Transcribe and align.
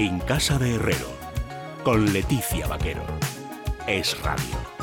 En 0.00 0.20
Casa 0.20 0.60
de 0.60 0.76
Herrero, 0.76 1.10
con 1.82 2.12
Leticia 2.12 2.68
Vaquero. 2.68 3.02
Es 3.88 4.16
Radio. 4.22 4.77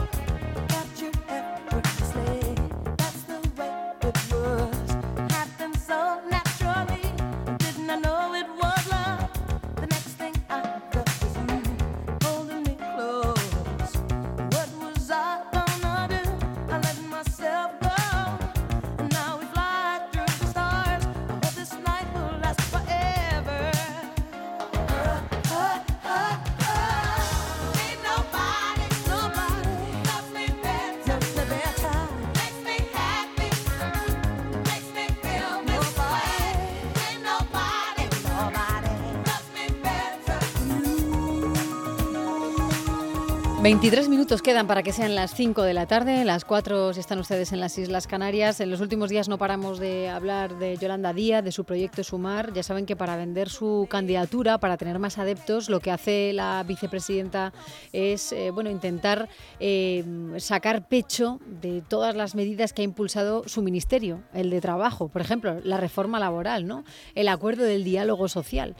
Veintitrés 43.65 44.09
minutos 44.09 44.43
quedan 44.43 44.67
para 44.67 44.83
que 44.83 44.93
sean 44.93 45.15
las 45.15 45.33
5 45.33 45.63
de 45.63 45.73
la 45.73 45.87
tarde, 45.87 46.23
las 46.23 46.45
4 46.45 46.93
si 46.93 46.99
están 46.99 47.17
ustedes 47.17 47.51
en 47.51 47.59
las 47.59 47.75
Islas 47.79 48.05
Canarias. 48.05 48.59
En 48.59 48.69
los 48.69 48.79
últimos 48.79 49.09
días 49.09 49.27
no 49.27 49.39
paramos 49.39 49.79
de 49.79 50.07
hablar 50.07 50.59
de 50.59 50.77
Yolanda 50.77 51.13
Díaz, 51.13 51.43
de 51.43 51.51
su 51.51 51.63
proyecto 51.63 52.03
Sumar. 52.03 52.53
Ya 52.53 52.61
saben 52.61 52.85
que 52.85 52.95
para 52.95 53.17
vender 53.17 53.49
su 53.49 53.87
candidatura, 53.89 54.59
para 54.59 54.77
tener 54.77 54.99
más 54.99 55.17
adeptos, 55.17 55.67
lo 55.67 55.79
que 55.79 55.89
hace 55.89 56.31
la 56.31 56.61
vicepresidenta 56.61 57.53
es 57.91 58.33
eh, 58.33 58.51
bueno, 58.51 58.69
intentar 58.69 59.29
eh, 59.59 60.05
sacar 60.37 60.87
pecho 60.87 61.39
de 61.47 61.81
todas 61.81 62.15
las 62.15 62.35
medidas 62.35 62.71
que 62.71 62.83
ha 62.83 62.85
impulsado 62.85 63.47
su 63.47 63.63
ministerio, 63.63 64.21
el 64.35 64.51
de 64.51 64.61
trabajo, 64.61 65.07
por 65.07 65.21
ejemplo, 65.23 65.59
la 65.63 65.77
reforma 65.77 66.19
laboral, 66.19 66.67
¿no? 66.67 66.83
el 67.15 67.29
acuerdo 67.29 67.63
del 67.63 67.83
diálogo 67.83 68.27
social. 68.27 68.75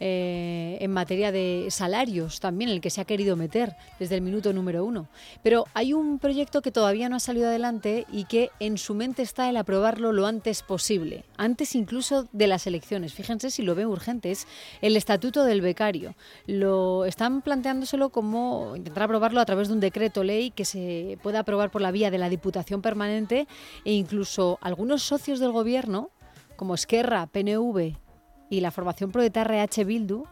Eh, 0.00 0.78
en 0.80 0.92
materia 0.92 1.32
de 1.32 1.66
salarios 1.70 2.38
también, 2.40 2.70
el 2.70 2.80
que 2.80 2.90
se 2.90 3.00
ha 3.00 3.04
querido 3.04 3.36
meter 3.36 3.74
desde 3.98 4.14
el 4.14 4.22
minuto 4.22 4.52
número 4.52 4.84
uno. 4.84 5.08
Pero 5.42 5.66
hay 5.74 5.92
un 5.92 6.18
proyecto 6.18 6.62
que 6.62 6.70
todavía 6.70 7.08
no 7.08 7.16
ha 7.16 7.20
salido 7.20 7.48
adelante 7.48 8.06
y 8.12 8.24
que 8.24 8.50
en 8.60 8.78
su 8.78 8.94
mente 8.94 9.22
está 9.22 9.48
el 9.48 9.56
aprobarlo 9.56 10.12
lo 10.12 10.26
antes 10.26 10.62
posible, 10.62 11.24
antes 11.36 11.74
incluso 11.74 12.28
de 12.32 12.46
las 12.46 12.66
elecciones. 12.66 13.12
Fíjense 13.12 13.50
si 13.50 13.62
lo 13.62 13.74
ve 13.74 13.86
urgente, 13.86 14.30
es 14.30 14.46
el 14.82 14.96
estatuto 14.96 15.44
del 15.44 15.60
becario. 15.60 16.14
Lo 16.46 17.04
están 17.04 17.42
planteándoselo 17.42 18.10
como 18.10 18.76
intentar 18.76 19.04
aprobarlo 19.04 19.40
a 19.40 19.46
través 19.46 19.68
de 19.68 19.74
un 19.74 19.80
decreto 19.80 20.22
ley 20.22 20.50
que 20.50 20.64
se 20.64 21.18
pueda 21.22 21.40
aprobar 21.40 21.70
por 21.70 21.82
la 21.82 21.90
vía 21.90 22.10
de 22.10 22.18
la 22.18 22.28
Diputación 22.28 22.82
Permanente 22.82 23.48
e 23.84 23.92
incluso 23.92 24.58
algunos 24.60 25.02
socios 25.02 25.40
del 25.40 25.52
gobierno 25.52 26.10
como 26.56 26.74
Esquerra, 26.74 27.26
PNV 27.26 28.07
y 28.50 28.60
la 28.60 28.70
formación 28.70 29.10
proletaria 29.10 29.62
H. 29.62 29.84
Bildu 29.84 30.24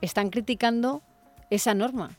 están 0.00 0.30
criticando 0.30 1.02
esa 1.50 1.74
norma. 1.74 2.16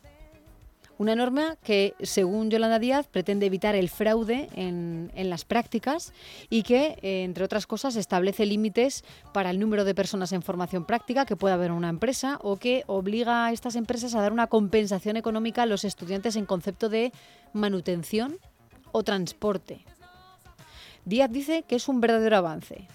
Una 1.01 1.15
norma 1.15 1.55
que, 1.63 1.95
según 2.03 2.51
Yolanda 2.51 2.77
Díaz, 2.77 3.07
pretende 3.07 3.47
evitar 3.47 3.73
el 3.73 3.89
fraude 3.89 4.49
en, 4.53 5.11
en, 5.15 5.31
las 5.31 5.45
prácticas 5.45 6.13
y 6.47 6.61
que, 6.61 6.99
eh, 7.01 7.23
entre 7.23 7.43
otras 7.43 7.65
cosas, 7.65 7.95
establece 7.95 8.45
límites 8.45 9.03
para 9.33 9.49
el 9.49 9.59
número 9.59 9.83
de 9.83 9.95
personas 9.95 10.31
en 10.31 10.43
formación 10.43 10.85
práctica 10.85 11.25
que 11.25 11.35
pueda 11.35 11.55
haber 11.55 11.71
en 11.71 11.77
una 11.77 11.89
empresa 11.89 12.37
o 12.43 12.57
que 12.57 12.83
obliga 12.85 13.47
a 13.47 13.51
estas 13.51 13.75
empresas 13.75 14.13
a 14.13 14.21
dar 14.21 14.31
una 14.31 14.45
compensación 14.45 15.17
económica 15.17 15.63
a 15.63 15.65
los 15.65 15.85
estudiantes 15.85 16.35
en 16.35 16.45
concepto 16.45 16.87
de 16.87 17.11
manutención 17.51 18.37
o 18.91 19.01
transporte. 19.01 19.83
Díaz 21.05 21.31
dice 21.31 21.63
que 21.63 21.77
es 21.77 21.87
un 21.87 21.99
verdadero 21.99 22.37
avance, 22.37 22.87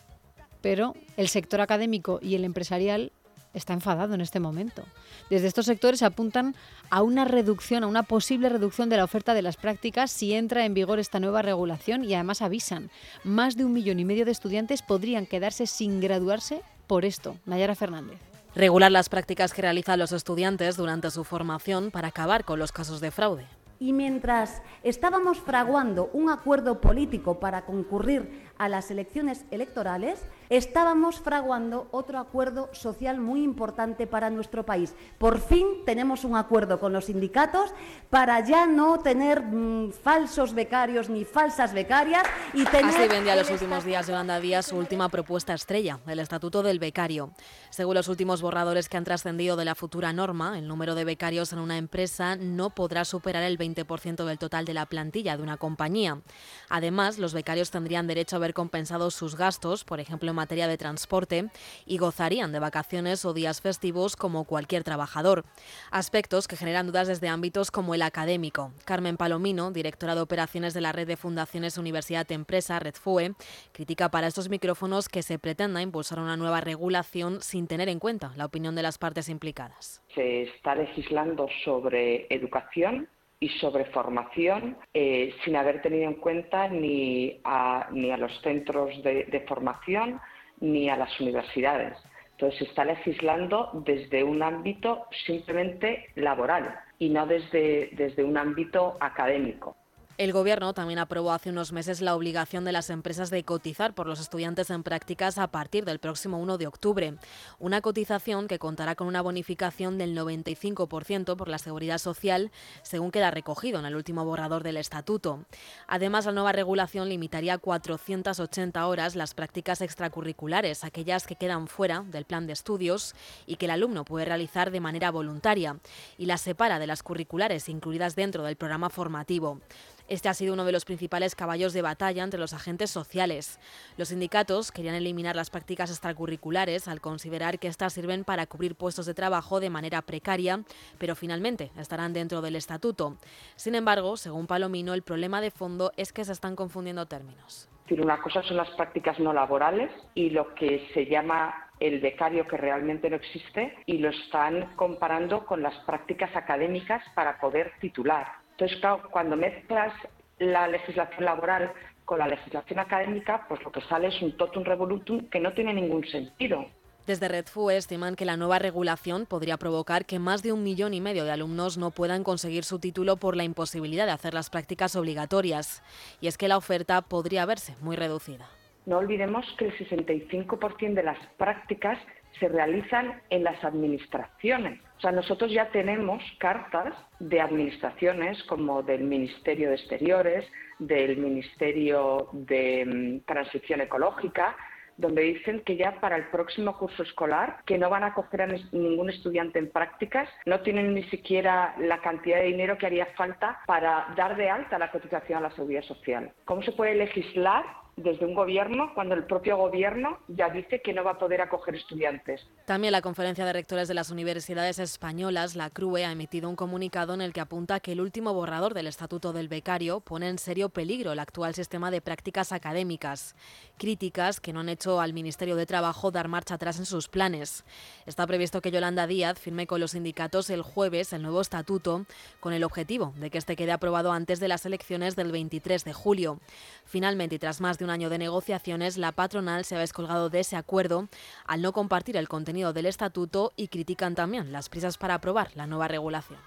pero 0.61 0.95
el 1.17 1.29
sector 1.29 1.61
académico 1.61 2.19
y 2.23 2.35
el 2.35 2.45
empresarial 2.45 3.13
está 3.57 3.73
enfadado 3.73 4.15
en 4.15 4.21
este 4.21 4.39
momento. 4.39 4.85
Desde 5.31 5.47
estos 5.49 5.67
sectores 5.67 6.03
apuntan 6.03 6.55
a 6.91 7.03
una 7.03 7.25
reducción, 7.25 7.85
a 7.85 7.87
una 7.87 8.03
posible 8.03 8.49
reducción 8.49 8.89
de 8.89 8.99
la 8.99 9.05
oferta 9.05 9.35
de 9.35 9.43
las 9.43 9.57
prácticas 9.57 10.11
si 10.11 10.35
entra 10.35 10.65
en 10.65 10.75
vigor 10.75 10.99
esta 10.99 11.21
nueva 11.21 11.43
regulación 11.43 12.05
y 12.05 12.15
además 12.15 12.43
avisan, 12.43 12.91
más 13.25 13.57
de 13.57 13.65
un 13.65 13.73
millón 13.73 13.99
y 13.99 14.05
medio 14.05 14.25
de 14.25 14.33
estudiantes 14.33 14.83
podrían 14.83 15.27
quedarse 15.27 15.67
sin 15.67 16.01
graduarse 16.01 16.63
por 16.87 17.05
esto. 17.05 17.37
Nayara 17.47 17.75
Fernández. 17.75 18.19
Regular 18.55 18.91
las 18.91 19.09
prácticas 19.09 19.53
que 19.53 19.63
realizan 19.63 19.99
los 19.99 20.13
estudiantes 20.13 20.77
durante 20.77 21.11
su 21.11 21.25
formación 21.25 21.91
para 21.91 22.09
acabar 22.09 22.45
con 22.45 22.59
los 22.59 22.73
casos 22.73 23.01
de 23.01 23.11
fraude. 23.11 23.47
Y 23.79 23.93
mientras 23.93 24.63
estábamos 24.83 25.39
fraguando 25.39 26.11
un 26.13 26.31
acuerdo 26.31 26.81
político 26.81 27.39
para 27.39 27.65
concurrir 27.65 28.47
a 28.59 28.69
las 28.69 28.91
elecciones 28.91 29.45
electorales, 29.51 30.19
estábamos 30.49 31.21
fraguando 31.21 31.89
otro 31.91 32.19
acuerdo 32.19 32.71
social 32.73 33.21
muy 33.21 33.43
importante 33.43 34.07
para 34.07 34.31
nuestro 34.31 34.65
país. 34.65 34.95
Por 35.19 35.41
fin 35.41 35.67
tenemos 35.85 36.25
un 36.25 36.37
acuerdo 36.37 36.81
con 36.81 36.93
los 36.93 37.07
sindicatos 37.07 37.75
para 38.09 38.41
ya 38.41 38.67
no 38.67 38.99
tener 38.99 39.43
mmm, 39.43 39.93
falsos 39.93 40.55
becarios 40.55 41.11
ni 41.11 41.25
falsas 41.25 41.75
becarias 41.75 42.25
y 42.55 42.65
tener... 42.65 42.95
Así 42.97 43.09
vendía 43.09 43.37
los 43.37 43.51
últimos 43.51 43.85
días 43.85 44.07
Yolanda 44.07 44.41
Díaz 44.41 44.67
su 44.67 44.77
última 44.77 45.09
propuesta 45.09 45.53
estrella, 45.53 46.01
el 46.07 46.19
Estatuto 46.19 46.63
del 46.63 46.79
Becario. 46.79 47.33
Según 47.71 47.95
los 47.95 48.09
últimos 48.09 48.41
borradores 48.41 48.89
que 48.89 48.97
han 48.97 49.05
trascendido 49.05 49.57
de 49.57 49.65
la 49.65 49.75
futura 49.75 50.13
norma, 50.13 50.59
el 50.59 50.67
número 50.67 50.95
de 50.95 51.05
becarios 51.05 51.53
en 51.53 51.59
una 51.59 51.77
empresa 51.77 52.37
no 52.37 52.71
podrá 52.71 53.05
superar 53.05 53.43
el 53.43 53.59
20% 53.59 53.66
del 53.75 54.39
total 54.39 54.65
de 54.65 54.75
la 54.75 54.87
plantilla 54.87 55.37
de 55.37 55.43
una 55.43 55.57
compañía. 55.57 56.21
Además, 56.69 57.19
los 57.19 57.35
becarios 57.35 57.71
tendrían 57.71 58.07
derecho 58.07 58.37
a 58.37 58.41
ver 58.41 58.55
compensados 58.55 59.15
sus 59.15 59.37
gastos, 59.37 59.85
por 59.85 60.01
ejemplo, 60.01 60.31
en 60.31 60.37
materia 60.37 60.69
de 60.69 60.79
transporte, 60.79 61.51
y 61.85 61.99
gozarían 61.99 62.53
de 62.53 62.59
vacaciones 62.59 63.25
o 63.25 63.33
días 63.33 63.61
festivos 63.61 64.17
como 64.17 64.45
cualquier 64.45 64.85
trabajador. 64.85 65.45
Aspectos 65.91 66.49
que 66.49 66.57
generan 66.57 66.87
dudas 66.87 67.09
desde 67.09 67.29
ámbitos 67.29 67.71
como 67.71 67.95
el 67.95 68.03
académico. 68.03 68.73
Carmen 68.85 69.17
Palomino, 69.17 69.71
directora 69.71 70.15
de 70.15 70.21
operaciones 70.21 70.75
de 70.75 70.81
la 70.81 70.93
red 70.93 71.07
de 71.07 71.17
fundaciones 71.17 71.79
Universidad 71.79 72.31
Empresa, 72.33 72.79
RedFue, 72.79 73.35
critica 73.73 74.11
para 74.11 74.27
estos 74.27 74.49
micrófonos 74.49 75.09
que 75.09 75.23
se 75.23 75.39
pretenda 75.39 75.83
impulsar 75.83 76.19
una 76.19 76.37
nueva 76.37 76.61
regulación 76.61 77.41
sin 77.41 77.67
tener 77.67 77.89
en 77.89 77.99
cuenta 77.99 78.33
la 78.37 78.45
opinión 78.45 78.75
de 78.75 78.83
las 78.83 78.99
partes 78.99 79.29
implicadas. 79.29 80.03
Se 80.15 80.43
está 80.43 80.75
legislando 80.75 81.49
sobre 81.65 82.27
educación 82.31 83.09
y 83.39 83.49
sobre 83.61 83.85
formación 83.87 84.79
eh, 84.95 85.35
sin 85.45 85.57
haber 85.57 85.83
tenido 85.83 86.05
en 86.05 86.15
cuenta 86.15 86.69
ni 86.69 87.41
a, 87.45 87.89
ni 87.93 88.11
a 88.11 88.17
los 88.17 88.33
centros 88.41 89.03
de, 89.03 89.45
formación 89.47 90.21
ni 90.61 90.89
a 90.89 90.97
las 90.97 91.21
universidades. 91.21 91.97
Entonces 92.33 92.59
se 92.59 92.65
está 92.67 92.85
legislando 92.85 93.71
desde 93.85 94.25
un 94.25 94.43
ámbito 94.43 95.07
simplemente 95.27 96.07
laboral 96.15 96.79
y 96.99 97.09
no 97.11 97.27
desde, 97.27 97.91
desde 97.93 98.25
un 98.25 98.37
ámbito 98.37 98.97
académico. 99.01 99.77
El 100.19 100.33
Gobierno 100.33 100.73
también 100.73 100.99
aprobó 100.99 101.31
hace 101.33 101.51
unos 101.51 101.73
meses 101.73 102.01
la 102.01 102.17
obligación 102.17 102.65
de 102.65 102.73
las 102.73 102.89
empresas 102.89 103.29
de 103.29 103.45
cotizar 103.45 103.95
por 103.95 104.07
los 104.07 104.19
estudiantes 104.19 104.71
en 104.71 104.83
prácticas 104.83 105.37
a 105.37 105.49
partir 105.49 105.85
del 105.85 105.99
próximo 105.99 106.39
1 106.39 106.57
de 106.57 106.67
octubre. 106.67 107.17
Una 107.59 107.83
cotización 107.83 108.49
que 108.49 108.59
contará 108.59 108.95
con 108.95 109.09
una 109.09 109.21
bonificación 109.21 109.99
del 109.99 110.17
95% 110.17 111.37
por 111.37 111.49
la 111.49 111.59
seguridad 111.59 111.99
social, 111.99 112.51
según 112.83 113.11
queda 113.11 113.31
recogido 113.31 113.79
en 113.79 113.85
el 113.85 113.95
último 113.95 114.25
borrador 114.25 114.63
del 114.63 114.79
Estatuto. 114.79 115.45
Además, 115.87 116.25
la 116.25 116.33
nueva 116.33 116.53
regulación 116.53 117.11
limitaría 117.11 117.53
a 117.53 117.59
480 117.59 118.87
horas 118.87 119.17
las 119.17 119.35
prácticas 119.35 119.83
extracurriculares, 119.83 120.83
aquellas 120.83 121.27
que 121.27 121.37
quedan 121.37 121.69
fuera 121.69 122.05
del 122.07 122.25
plan 122.25 122.47
de 122.47 122.55
estudios 122.55 123.15
y 123.47 123.57
que 123.57 123.67
el 123.67 123.73
alumno 123.73 124.07
puede 124.07 124.25
realizar 124.25 124.71
de 124.71 124.81
manera 124.81 125.11
voluntaria, 125.11 125.77
y 126.17 126.25
las 126.25 126.41
separa 126.41 126.79
de 126.79 126.87
las 126.87 127.03
curriculares 127.03 127.69
incluidas 127.69 128.17
dentro 128.17 128.45
del 128.45 128.57
programa 128.57 128.89
formativo. 128.89 129.61
Este 130.09 130.29
ha 130.29 130.35
sido 130.35 130.55
uno 130.55 130.65
de 130.65 130.71
los 130.71 130.85
principales 130.85 131.35
caballos 131.35 131.73
de 131.73 131.83
batalla 131.83 132.23
entre 132.23 132.39
los 132.39 132.55
agentes 132.55 132.91
sociales. 132.91 133.59
Los 133.97 134.09
sindicatos 134.09 134.71
querían 134.71 134.95
eliminar 134.95 135.35
las 135.35 135.51
prácticas 135.51 135.91
extracurriculares 135.91 136.87
al 136.87 137.01
considerar 137.01 137.59
que 137.59 137.67
estas 137.67 137.95
sirven 137.95 138.23
para 138.23 138.47
cubrir 138.47 138.77
puestos 138.77 139.07
de 139.07 139.15
trabajo 139.15 139.59
de 139.59 139.71
manera 139.71 140.03
precaria, 140.03 140.63
pero 140.99 141.17
finalmente 141.17 141.73
estarán 141.77 142.13
dentro 142.13 142.41
del 142.41 142.55
estatuto. 142.55 143.17
Sin 143.57 143.75
embargo, 143.75 144.17
según 144.17 144.47
Palomino, 144.47 144.95
el 144.95 145.03
problema 145.03 145.41
de 145.41 145.51
fondo 145.51 145.91
es 145.97 146.13
que 146.13 146.25
se 146.25 146.33
están 146.33 146.55
confundiendo 146.55 147.07
términos. 147.07 147.69
Una 147.91 148.21
cosa 148.21 148.43
son 148.43 148.59
las 148.59 148.71
prácticas 148.71 149.19
no 149.19 149.33
laborales 149.33 149.91
y 150.15 150.31
lo 150.31 150.55
que 150.55 150.89
se 150.95 151.07
llama 151.07 151.71
el 151.81 152.01
becario 152.01 152.47
que 152.47 152.57
realmente 152.57 153.11
no 153.11 153.17
existe 153.17 153.77
y 153.87 153.99
lo 153.99 154.11
están 154.11 154.75
comparando 154.77 155.45
con 155.47 155.63
las 155.63 155.75
prácticas 155.85 156.35
académicas 156.35 157.03
para 157.15 157.39
poder 157.39 157.73
titular. 157.81 158.46
Entonces, 158.59 158.79
cuando 159.11 159.37
mezclas 159.37 159.93
la 160.39 160.67
legislación 160.67 161.25
laboral 161.25 161.73
con 162.07 162.19
la 162.19 162.29
legislación 162.29 162.79
académica, 162.79 163.45
pues 163.49 163.63
lo 163.63 163.71
que 163.71 163.83
sale 163.83 164.09
es 164.09 164.23
un 164.23 164.37
totum 164.37 164.65
revolutum 164.65 165.29
que 165.29 165.41
no 165.41 165.53
tiene 165.53 165.75
ningún 165.75 166.07
sentido. 166.07 166.65
Desde 167.07 167.29
Redfu 167.29 167.71
estiman 167.71 168.17
que 168.17 168.25
la 168.25 168.37
nueva 168.37 168.59
regulación 168.59 169.27
podría 169.27 169.59
provocar 169.59 170.07
que 170.07 170.19
más 170.19 170.43
de 170.43 170.53
un 170.53 170.65
millón 170.65 170.95
y 170.95 171.01
medio 171.01 171.25
de 171.25 171.31
alumnos 171.31 171.77
no 171.79 171.91
puedan 171.91 172.25
conseguir 172.25 172.65
su 172.65 172.81
título 172.81 173.17
por 173.17 173.37
la 173.37 173.45
imposibilidad 173.45 174.07
de 174.07 174.13
hacer 174.13 174.35
las 174.35 174.51
prácticas 174.51 174.97
obligatorias. 174.97 175.83
Y 176.21 176.27
es 176.27 176.39
que 176.39 176.49
la 176.49 176.57
oferta 176.57 177.03
podría 177.03 177.47
verse 177.47 177.77
muy 177.81 177.95
reducida. 177.95 178.49
No 178.87 178.99
olvidemos 178.99 179.47
que 179.59 179.67
el 179.67 179.79
65% 179.79 180.95
de 180.95 181.03
las 181.03 181.19
prácticas 181.37 181.99
se 182.41 182.49
realizan 182.49 183.21
en 183.31 183.45
las 183.45 183.63
administraciones. 183.63 184.81
O 184.97 185.01
sea, 185.01 185.13
nosotros 185.13 185.53
ya 185.53 185.69
tenemos 185.71 186.23
cartas 186.39 186.95
de 187.19 187.41
administraciones 187.41 188.43
como 188.45 188.83
del 188.83 189.03
Ministerio 189.05 189.69
de 189.69 189.77
Exteriores, 189.77 190.47
del 190.79 191.19
Ministerio 191.19 192.29
de 192.33 192.85
mm, 192.87 193.27
Transición 193.27 193.83
Ecológica, 193.83 194.57
donde 194.97 195.23
dicen 195.23 195.61
que 195.61 195.77
ya 195.77 196.01
para 196.01 196.17
el 196.17 196.25
próximo 196.29 196.79
curso 196.79 197.03
escolar, 197.03 197.59
que 197.67 197.77
no 197.77 197.91
van 197.91 198.05
a 198.05 198.15
coger 198.15 198.43
a 198.43 198.47
ningún 198.73 199.11
estudiante 199.11 199.59
en 199.59 199.71
prácticas, 199.71 200.29
no 200.47 200.61
tienen 200.61 200.95
ni 200.95 201.03
siquiera 201.05 201.75
la 201.79 202.01
cantidad 202.01 202.39
de 202.39 202.47
dinero 202.47 202.79
que 202.79 202.87
haría 202.87 203.07
falta 203.17 203.61
para 203.67 204.15
dar 204.17 204.37
de 204.37 204.49
alta 204.49 204.79
la 204.79 204.91
cotización 204.91 205.39
a 205.39 205.49
la 205.49 205.55
seguridad 205.55 205.83
social. 205.83 206.33
¿Cómo 206.47 206.63
se 206.63 206.73
puede 206.73 206.95
legislar 206.95 207.65
desde 207.97 208.27
un 208.27 208.35
gobierno 208.35 208.93
cuando 208.93 209.15
el 209.15 209.25
propio 209.25 209.57
gobierno 209.57 210.19
ya 210.29 210.51
dice 210.51 210.83
que 210.83 210.93
no 210.93 211.03
va 211.03 211.13
a 211.13 211.19
poder 211.19 211.41
acoger 211.41 211.77
estudiantes. 211.77 212.47
También 212.67 212.93
la 212.93 213.01
Conferencia 213.01 213.47
de 213.47 213.55
Rectores 213.55 213.89
de 213.89 213.95
las 213.95 214.11
Universidades 214.11 214.79
Españolas, 214.79 215.57
la 215.57 215.71
CRUE, 215.71 216.05
ha 216.05 216.13
emitido 216.13 216.51
un 216.51 216.57
comunicado 216.57 217.15
en 217.15 217.23
el 217.23 217.33
que 217.33 217.41
apunta 217.41 217.81
que 217.81 217.93
el 217.93 218.03
último 218.03 218.35
borrador 218.35 218.75
del 218.75 218.87
Estatuto 218.87 219.33
del 219.33 219.49
Becario 219.49 220.01
pone 220.01 220.29
en 220.29 220.37
serio 220.37 220.69
peligro 220.69 221.13
el 221.13 221.19
actual 221.19 221.55
sistema 221.55 221.91
de 221.91 222.03
prácticas 222.03 222.53
académicas. 222.53 223.35
Críticas 223.79 224.41
que 224.41 224.53
no 224.53 224.61
han 224.61 224.69
hecho 224.69 225.01
al 225.01 225.15
Ministerio 225.15 225.57
de 225.57 225.65
Trabajo 225.65 226.11
dar 226.11 226.29
marcha 226.29 226.57
atrás 226.57 226.79
en 226.79 226.85
sus 226.85 227.09
planes. 227.09 227.65
Está 228.05 228.27
previsto 228.27 228.61
que 228.61 228.71
Yolanda 228.71 229.07
Díaz 229.07 229.41
firme 229.41 229.67
con 229.67 229.81
los 229.81 229.93
sindicatos 229.93 230.51
el 230.51 230.61
jueves 230.61 231.15
el 231.15 231.23
nuevo 231.23 231.41
estatuto 231.41 232.05
con 232.41 232.53
el 232.53 232.63
objetivo 232.63 233.15
de 233.17 233.31
que 233.31 233.39
este 233.39 233.57
quede 233.57 233.73
aprobado 233.73 234.13
antes 234.13 234.39
de 234.39 234.49
las 234.49 234.67
elecciones 234.67 235.17
del 235.17 235.33
23 235.33 235.83
de 235.83 235.95
julio. 235.95 236.41
Finalmente, 236.85 237.37
y 237.37 237.39
tras 237.39 237.63
más 237.63 237.79
de 237.79 237.86
un 237.87 237.91
año 237.91 238.11
de 238.11 238.19
negociaciones, 238.19 238.99
la 238.99 239.13
patronal 239.13 239.65
se 239.65 239.77
ha 239.77 239.79
descolgado 239.79 240.29
de 240.29 240.41
ese 240.41 240.57
acuerdo 240.57 241.09
al 241.47 241.63
no 241.63 241.73
compartir 241.73 242.17
el 242.17 242.29
contenido 242.29 242.73
del 242.73 242.87
estatuto 242.87 243.53
y 243.57 243.69
critican 243.69 244.17
también 244.17 244.51
las 244.51 244.69
prisas 244.69 244.99
para 244.99 245.15
aprobar 245.15 245.53
la 245.55 245.69
nueva 245.69 245.87
regulación. 245.87 246.41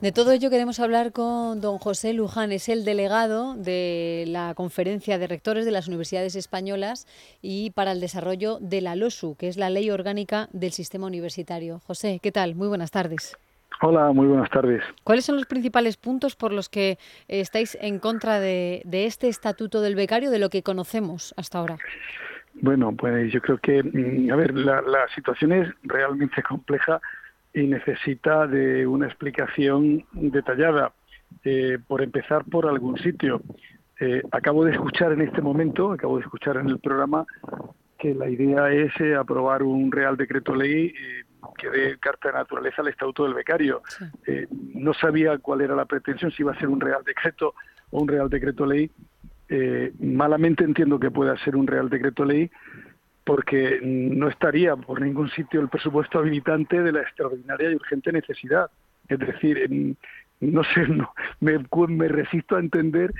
De 0.00 0.12
todo 0.12 0.30
ello 0.32 0.50
queremos 0.50 0.78
hablar 0.80 1.12
con 1.12 1.60
don 1.60 1.78
José 1.78 2.12
Luján, 2.12 2.52
es 2.52 2.68
el 2.68 2.84
delegado 2.84 3.54
de 3.54 4.24
la 4.28 4.54
Conferencia 4.54 5.18
de 5.18 5.26
Rectores 5.26 5.64
de 5.64 5.70
las 5.72 5.88
Universidades 5.88 6.36
Españolas 6.36 7.06
y 7.40 7.70
para 7.70 7.92
el 7.92 8.00
desarrollo 8.00 8.58
de 8.60 8.80
la 8.80 8.94
LOSU, 8.94 9.34
que 9.36 9.48
es 9.48 9.56
la 9.56 9.70
Ley 9.70 9.90
Orgánica 9.90 10.48
del 10.52 10.72
Sistema 10.72 11.06
Universitario. 11.06 11.80
José, 11.86 12.20
¿qué 12.22 12.30
tal? 12.30 12.54
Muy 12.54 12.68
buenas 12.68 12.92
tardes. 12.92 13.36
Hola, 13.84 14.12
muy 14.12 14.28
buenas 14.28 14.48
tardes. 14.48 14.80
¿Cuáles 15.02 15.24
son 15.24 15.34
los 15.34 15.46
principales 15.46 15.96
puntos 15.96 16.36
por 16.36 16.52
los 16.52 16.68
que 16.68 16.98
estáis 17.26 17.76
en 17.80 17.98
contra 17.98 18.38
de, 18.38 18.82
este 18.92 19.26
estatuto 19.26 19.80
del 19.80 19.96
becario, 19.96 20.30
de 20.30 20.38
lo 20.38 20.50
que 20.50 20.62
conocemos 20.62 21.34
hasta 21.36 21.58
ahora? 21.58 21.78
Bueno, 22.54 22.94
pues 22.96 23.32
yo 23.32 23.40
creo 23.40 23.58
que, 23.58 23.82
mm, 23.82 24.30
a 24.30 24.36
ver, 24.36 24.54
la, 24.54 25.08
situación 25.16 25.50
es 25.50 25.68
realmente 25.82 26.44
compleja 26.44 27.00
y 27.52 27.62
necesita 27.66 28.46
de 28.46 28.86
una 28.86 29.06
explicación 29.06 30.04
detallada. 30.12 30.92
Eh, 31.44 31.78
por 31.88 32.02
empezar 32.02 32.44
por 32.44 32.68
algún 32.68 32.98
sitio. 32.98 33.40
Eh, 33.98 34.22
acabo 34.30 34.64
de 34.64 34.72
escuchar 34.72 35.12
en 35.12 35.22
este 35.22 35.40
momento, 35.40 35.90
acabo 35.90 36.18
de 36.18 36.22
escuchar 36.22 36.58
en 36.58 36.68
el 36.68 36.78
programa 36.78 37.24
que 37.98 38.14
la 38.14 38.28
idea 38.28 38.70
es 38.70 38.92
eh, 39.00 39.14
aprobar 39.16 39.62
un 39.62 39.90
Real 39.90 40.16
Decreto 40.16 40.54
Ley 40.54 40.92
que 41.58 41.70
dé 41.70 41.98
carta 41.98 42.28
de 42.28 42.34
naturaleza 42.34 42.82
al 42.82 42.88
Estatuto 42.88 43.24
del 43.24 43.34
Becario. 43.34 43.82
Eh, 44.26 44.46
no 44.74 44.94
sabía 44.94 45.38
cuál 45.38 45.62
era 45.62 45.74
la 45.74 45.84
pretensión, 45.84 46.30
si 46.30 46.42
iba 46.42 46.52
a 46.52 46.58
ser 46.58 46.68
un 46.68 46.80
Real 46.80 47.02
Decreto 47.04 47.54
o 47.90 48.00
un 48.00 48.08
Real 48.08 48.28
Decreto 48.28 48.66
Ley. 48.66 48.90
Eh, 49.48 49.92
malamente 50.00 50.64
entiendo 50.64 50.98
que 50.98 51.10
pueda 51.10 51.36
ser 51.38 51.56
un 51.56 51.66
Real 51.66 51.90
Decreto 51.90 52.24
Ley 52.24 52.50
porque 53.24 53.78
no 53.82 54.28
estaría 54.28 54.74
por 54.76 55.00
ningún 55.00 55.30
sitio 55.30 55.60
el 55.60 55.68
presupuesto 55.68 56.18
habilitante 56.18 56.82
de 56.82 56.92
la 56.92 57.02
extraordinaria 57.02 57.70
y 57.70 57.76
urgente 57.76 58.10
necesidad. 58.12 58.70
Es 59.08 59.18
decir, 59.18 59.96
no 60.40 60.64
sé, 60.64 60.86
no, 60.88 61.12
me, 61.40 61.58
me 61.88 62.08
resisto 62.08 62.56
a 62.56 62.60
entender 62.60 63.12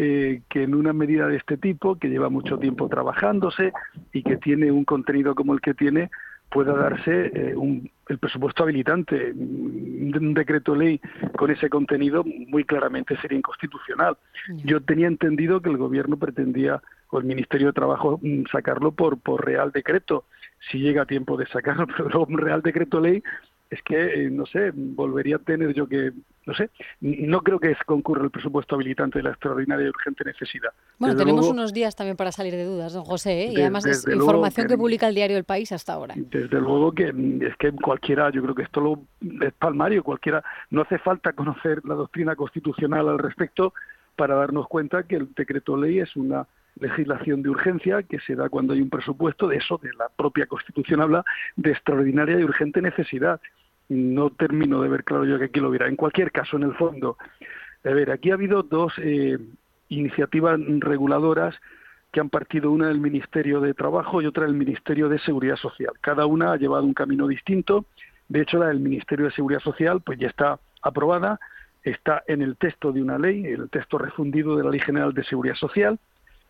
eh, 0.00 0.42
que 0.48 0.62
en 0.62 0.76
una 0.76 0.92
medida 0.92 1.26
de 1.26 1.36
este 1.36 1.56
tipo, 1.56 1.98
que 1.98 2.08
lleva 2.08 2.28
mucho 2.28 2.56
tiempo 2.58 2.88
trabajándose 2.88 3.72
y 4.12 4.22
que 4.22 4.36
tiene 4.36 4.70
un 4.70 4.84
contenido 4.84 5.34
como 5.34 5.54
el 5.54 5.60
que 5.60 5.74
tiene, 5.74 6.08
pueda 6.50 6.72
darse 6.74 7.30
eh, 7.34 7.54
un, 7.56 7.90
el 8.08 8.18
presupuesto 8.18 8.62
habilitante. 8.62 9.32
Un 9.32 10.34
decreto 10.34 10.74
ley 10.74 11.00
con 11.36 11.50
ese 11.50 11.68
contenido 11.68 12.24
muy 12.24 12.64
claramente 12.64 13.16
sería 13.20 13.38
inconstitucional. 13.38 14.16
Yo 14.64 14.80
tenía 14.80 15.06
entendido 15.06 15.60
que 15.60 15.70
el 15.70 15.76
gobierno 15.76 16.16
pretendía, 16.16 16.82
o 17.10 17.18
el 17.18 17.24
Ministerio 17.24 17.68
de 17.68 17.72
Trabajo, 17.74 18.18
mm, 18.22 18.44
sacarlo 18.50 18.92
por, 18.92 19.18
por 19.20 19.44
real 19.44 19.72
decreto, 19.72 20.24
si 20.70 20.78
llega 20.78 21.02
a 21.02 21.06
tiempo 21.06 21.36
de 21.36 21.46
sacarlo, 21.46 21.86
pero 21.96 22.24
un 22.24 22.38
real 22.38 22.62
decreto 22.62 23.00
ley 23.00 23.22
es 23.70 23.82
que, 23.82 24.24
eh, 24.24 24.30
no 24.30 24.46
sé, 24.46 24.72
volvería 24.74 25.36
a 25.36 25.38
tener 25.40 25.74
yo 25.74 25.86
que, 25.86 26.12
no 26.46 26.54
sé, 26.54 26.70
no 27.00 27.42
creo 27.42 27.60
que 27.60 27.76
concurra 27.84 28.24
el 28.24 28.30
presupuesto 28.30 28.74
habilitante 28.74 29.18
de 29.18 29.24
la 29.24 29.30
extraordinaria 29.30 29.86
y 29.86 29.88
urgente 29.90 30.24
necesidad. 30.24 30.70
Bueno, 30.98 31.14
tenemos 31.16 31.48
unos 31.48 31.74
días 31.74 31.94
también 31.94 32.16
para 32.16 32.32
salir 32.32 32.54
de 32.54 32.64
dudas, 32.64 32.94
don 32.94 33.04
José, 33.04 33.44
¿eh? 33.44 33.52
y 33.52 33.60
además 33.60 33.84
es 33.84 34.06
información 34.08 34.66
que, 34.66 34.78
publica 34.78 35.08
el 35.08 35.14
diario 35.14 35.36
El 35.36 35.44
País 35.44 35.70
hasta 35.72 35.92
ahora. 35.92 36.14
Desde 36.16 36.60
luego 36.60 36.92
que 36.92 37.08
es 37.42 37.56
que 37.58 37.72
cualquiera, 37.72 38.30
yo 38.30 38.42
creo 38.42 38.54
que 38.54 38.62
esto 38.62 38.80
lo, 38.80 39.02
es 39.44 39.52
palmario, 39.54 40.02
cualquiera, 40.02 40.42
no 40.70 40.82
hace 40.82 40.98
falta 40.98 41.32
conocer 41.34 41.84
la 41.84 41.94
doctrina 41.94 42.36
constitucional 42.36 43.08
al 43.08 43.18
respecto 43.18 43.74
para 44.16 44.34
darnos 44.34 44.66
cuenta 44.66 45.02
que 45.02 45.16
el 45.16 45.32
decreto 45.34 45.76
ley 45.76 46.00
es 46.00 46.16
una 46.16 46.46
legislación 46.80 47.42
de 47.42 47.50
urgencia 47.50 48.02
que 48.02 48.20
se 48.20 48.34
da 48.34 48.48
cuando 48.48 48.72
hay 48.72 48.80
un 48.80 48.90
presupuesto, 48.90 49.48
de 49.48 49.56
eso, 49.56 49.78
de 49.82 49.90
la 49.98 50.08
propia 50.08 50.46
Constitución 50.46 51.00
habla 51.00 51.24
de 51.56 51.70
extraordinaria 51.72 52.38
y 52.38 52.44
urgente 52.44 52.82
necesidad. 52.82 53.40
No 53.88 54.30
termino 54.30 54.82
de 54.82 54.88
ver 54.88 55.04
claro 55.04 55.24
yo 55.24 55.38
que 55.38 55.46
aquí 55.46 55.60
lo 55.60 55.68
hubiera. 55.68 55.88
En 55.88 55.96
cualquier 55.96 56.30
caso, 56.30 56.56
en 56.56 56.64
el 56.64 56.74
fondo, 56.74 57.16
a 57.84 57.90
ver, 57.90 58.10
aquí 58.10 58.30
ha 58.30 58.34
habido 58.34 58.62
dos 58.62 58.92
eh, 58.98 59.38
iniciativas 59.88 60.60
reguladoras 60.80 61.54
que 62.12 62.20
han 62.20 62.30
partido 62.30 62.70
una 62.70 62.88
del 62.88 63.00
Ministerio 63.00 63.60
de 63.60 63.74
Trabajo 63.74 64.22
y 64.22 64.26
otra 64.26 64.44
del 64.44 64.54
Ministerio 64.54 65.08
de 65.08 65.18
Seguridad 65.18 65.56
Social. 65.56 65.92
Cada 66.00 66.26
una 66.26 66.52
ha 66.52 66.56
llevado 66.56 66.84
un 66.84 66.94
camino 66.94 67.26
distinto. 67.26 67.84
De 68.28 68.40
hecho, 68.40 68.58
la 68.58 68.68
del 68.68 68.80
Ministerio 68.80 69.26
de 69.26 69.32
Seguridad 69.32 69.60
Social 69.60 70.00
pues 70.00 70.18
ya 70.18 70.28
está 70.28 70.58
aprobada, 70.82 71.38
está 71.82 72.22
en 72.26 72.42
el 72.42 72.56
texto 72.56 72.92
de 72.92 73.02
una 73.02 73.18
ley, 73.18 73.44
el 73.46 73.68
texto 73.70 73.98
refundido 73.98 74.56
de 74.56 74.64
la 74.64 74.70
Ley 74.70 74.80
General 74.80 75.12
de 75.12 75.24
Seguridad 75.24 75.54
Social, 75.56 75.98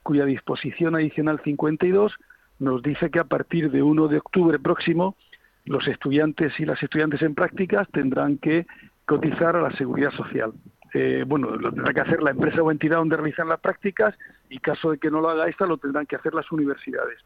cuya 0.02 0.25
disposición 0.25 0.95
adicional 0.95 1.40
52 1.43 2.14
nos 2.59 2.83
dice 2.83 3.11
que 3.11 3.21
a 3.21 3.25
partir 3.25 3.71
de 3.71 3.83
1 3.83 4.09
de 4.09 4.19
octubre 4.19 4.59
próximo 4.59 5.17
los 5.64 5.87
estudiantes 5.87 6.59
y 6.59 6.64
las 6.64 6.83
estudiantes 6.83 7.23
en 7.23 7.35
prácticas 7.35 7.88
tendrán 7.93 8.38
que 8.38 8.67
cotizar 9.05 9.57
a 9.57 9.62
la 9.62 9.71
seguridad 9.73 10.11
social. 10.12 10.52
Eh, 10.95 11.25
bueno, 11.26 11.50
lo 11.57 11.71
tendrá 11.73 11.93
que 11.93 12.00
hacer 12.00 12.23
la 12.23 12.31
empresa 12.31 12.62
o 12.62 12.71
entidad 12.71 12.97
donde 12.97 13.17
realizan 13.17 13.49
las 13.49 13.61
prácticas 13.61 14.14
y 14.49 14.59
caso 14.59 14.90
de 14.90 14.99
que 14.99 15.11
no 15.11 15.21
lo 15.21 15.28
haga 15.28 15.49
esta, 15.49 15.67
lo 15.67 15.76
tendrán 15.76 16.07
que 16.07 16.17
hacer 16.17 16.35
las 16.35 16.50
universidades. 16.50 17.19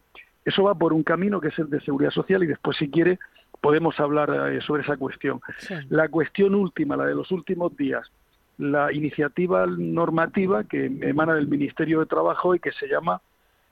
Eso 0.44 0.64
va 0.64 0.74
por 0.74 0.92
un 0.92 1.04
camino 1.04 1.40
que 1.40 1.48
es 1.48 1.58
el 1.58 1.70
de 1.70 1.80
seguridad 1.80 2.10
social 2.10 2.42
y 2.42 2.48
después, 2.48 2.76
si 2.76 2.90
quiere, 2.90 3.18
podemos 3.60 3.98
hablar 4.00 4.52
eh, 4.52 4.60
sobre 4.60 4.82
esa 4.82 4.96
cuestión. 4.96 5.40
La 5.88 6.08
cuestión 6.08 6.54
última, 6.54 6.96
la 6.96 7.06
de 7.06 7.14
los 7.14 7.30
últimos 7.30 7.76
días, 7.76 8.10
la 8.58 8.92
iniciativa 8.92 9.66
normativa 9.66 10.64
que 10.64 10.86
emana 10.86 11.34
del 11.34 11.48
Ministerio 11.48 12.00
de 12.00 12.06
Trabajo 12.06 12.54
y 12.54 12.60
que 12.60 12.72
se 12.72 12.86
llama, 12.86 13.20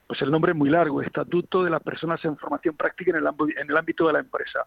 pues 0.07 0.21
el 0.23 0.31
nombre 0.31 0.53
es 0.53 0.59
muy 0.59 0.71
largo, 0.71 1.03
Estatuto 1.03 1.63
de 1.63 1.71
las 1.71 1.83
Personas 1.83 2.25
en 2.25 2.37
Formación 2.37 2.77
Práctica 2.77 3.11
en 3.11 3.17
el, 3.17 3.27
en 3.57 3.71
el 3.71 3.77
ámbito 3.77 4.07
de 4.07 4.15
la 4.15 4.21
empresa, 4.21 4.67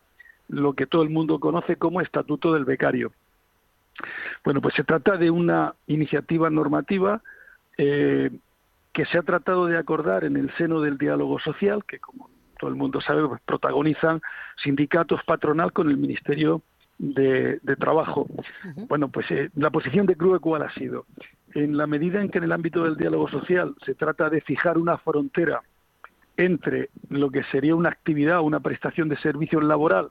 lo 0.49 0.73
que 0.73 0.85
todo 0.85 1.03
el 1.03 1.09
mundo 1.09 1.39
conoce 1.39 1.75
como 1.75 2.01
Estatuto 2.01 2.53
del 2.53 2.65
Becario. 2.65 3.11
Bueno, 4.43 4.61
pues 4.61 4.73
se 4.75 4.83
trata 4.83 5.17
de 5.17 5.29
una 5.29 5.75
iniciativa 5.87 6.49
normativa 6.49 7.21
eh, 7.77 8.31
que 8.91 9.05
se 9.05 9.17
ha 9.17 9.23
tratado 9.23 9.65
de 9.65 9.77
acordar 9.77 10.23
en 10.23 10.37
el 10.37 10.55
seno 10.55 10.81
del 10.81 10.97
diálogo 10.97 11.39
social, 11.39 11.83
que 11.85 11.99
como 11.99 12.29
todo 12.59 12.69
el 12.69 12.75
mundo 12.75 13.01
sabe, 13.01 13.27
pues 13.27 13.41
protagonizan 13.41 14.21
sindicatos 14.63 15.21
patronal 15.25 15.73
con 15.73 15.89
el 15.89 15.97
Ministerio 15.97 16.61
de, 17.03 17.75
Trabajo. 17.77 18.27
Bueno, 18.87 19.09
pues 19.09 19.29
eh, 19.31 19.49
la 19.55 19.69
posición 19.69 20.05
de 20.05 20.15
CRUE 20.15 20.39
cuál 20.39 20.63
ha 20.63 20.73
sido. 20.73 21.05
En 21.53 21.75
la 21.75 21.85
medida 21.85 22.21
en 22.21 22.29
que 22.29 22.37
en 22.37 22.45
el 22.45 22.51
ámbito 22.51 22.83
del 22.83 22.95
diálogo 22.95 23.27
social 23.29 23.75
se 23.85 23.93
trata 23.93 24.29
de 24.29 24.41
fijar 24.41 24.77
una 24.77 24.97
frontera 24.97 25.61
entre 26.37 26.89
lo 27.09 27.29
que 27.29 27.43
sería 27.43 27.75
una 27.75 27.89
actividad 27.89 28.41
una 28.41 28.59
prestación 28.59 29.07
de 29.09 29.17
servicios 29.17 29.63
laboral 29.63 30.09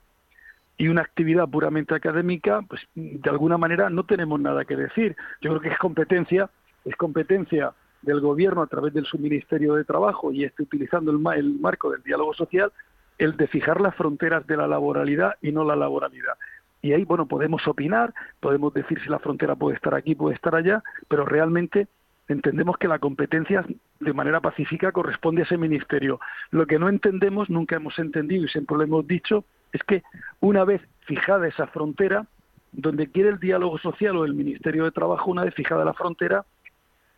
y 0.77 0.89
una 0.89 1.03
actividad 1.03 1.49
puramente 1.49 1.95
académica, 1.95 2.61
pues 2.69 2.83
de 2.95 3.31
alguna 3.31 3.59
manera 3.59 3.91
no 3.91 4.05
tenemos 4.05 4.41
nada 4.41 4.65
que 4.65 4.77
decir. 4.77 5.17
Yo 5.41 5.51
creo 5.51 5.61
que 5.61 5.69
es 5.71 5.79
competencia, 5.79 6.51
es 6.85 6.97
competencia 6.97 7.73
del 8.03 8.21
gobierno 8.21 8.63
a 8.63 8.67
través 8.67 8.93
del 8.93 9.07
subministerio 9.07 9.75
de 9.75 9.85
trabajo 9.85 10.33
y 10.33 10.45
este 10.45 10.63
utilizando 10.63 11.11
el, 11.11 11.39
el 11.39 11.59
marco 11.59 11.91
del 11.91 12.03
diálogo 12.03 12.35
social 12.35 12.73
el 13.19 13.37
de 13.37 13.47
fijar 13.47 13.81
las 13.81 13.95
fronteras 13.95 14.47
de 14.47 14.57
la 14.57 14.67
laboralidad 14.67 15.35
y 15.41 15.53
no 15.53 15.65
la 15.65 15.77
laboralidad. 15.77 16.35
Y 16.83 16.93
ahí, 16.93 17.05
bueno, 17.05 17.27
podemos 17.27 17.67
opinar, 17.69 18.13
podemos 18.41 18.75
decir 18.75 19.01
si 19.01 19.09
la 19.09 19.21
frontera 19.21 19.55
puede 19.55 19.77
estar 19.77 19.95
aquí, 19.95 20.17
puede 20.17 20.35
estar 20.35 20.55
allá, 20.55 20.83
pero 21.09 21.25
realmente 21.25 21.87
entendemos 22.29 22.77
que 22.77 22.89
la 22.89 22.99
competencia 22.99 23.65
de 24.01 24.13
manera 24.13 24.41
pacífica 24.41 24.91
corresponde 24.91 25.43
a 25.43 25.45
ese 25.45 25.57
ministerio. 25.57 26.19
Lo 26.51 26.67
que 26.67 26.79
no 26.79 26.89
entendemos, 26.89 27.49
nunca 27.49 27.77
hemos 27.77 27.99
entendido 27.99 28.45
y 28.45 28.49
siempre 28.49 28.77
lo 28.77 28.83
hemos 28.83 29.07
dicho, 29.07 29.45
es 29.73 29.83
que 29.85 30.03
una 30.41 30.65
vez 30.65 30.83
fijada 31.07 31.47
esa 31.47 31.69
frontera, 31.69 32.27
donde 32.73 33.07
quiere 33.09 33.29
el 33.29 33.39
diálogo 33.39 33.79
social 33.79 34.17
o 34.17 34.25
el 34.25 34.35
Ministerio 34.35 34.85
de 34.85 34.91
Trabajo, 34.91 35.31
una 35.31 35.45
vez 35.45 35.55
fijada 35.55 35.85
la 35.85 35.95
frontera, 35.95 36.45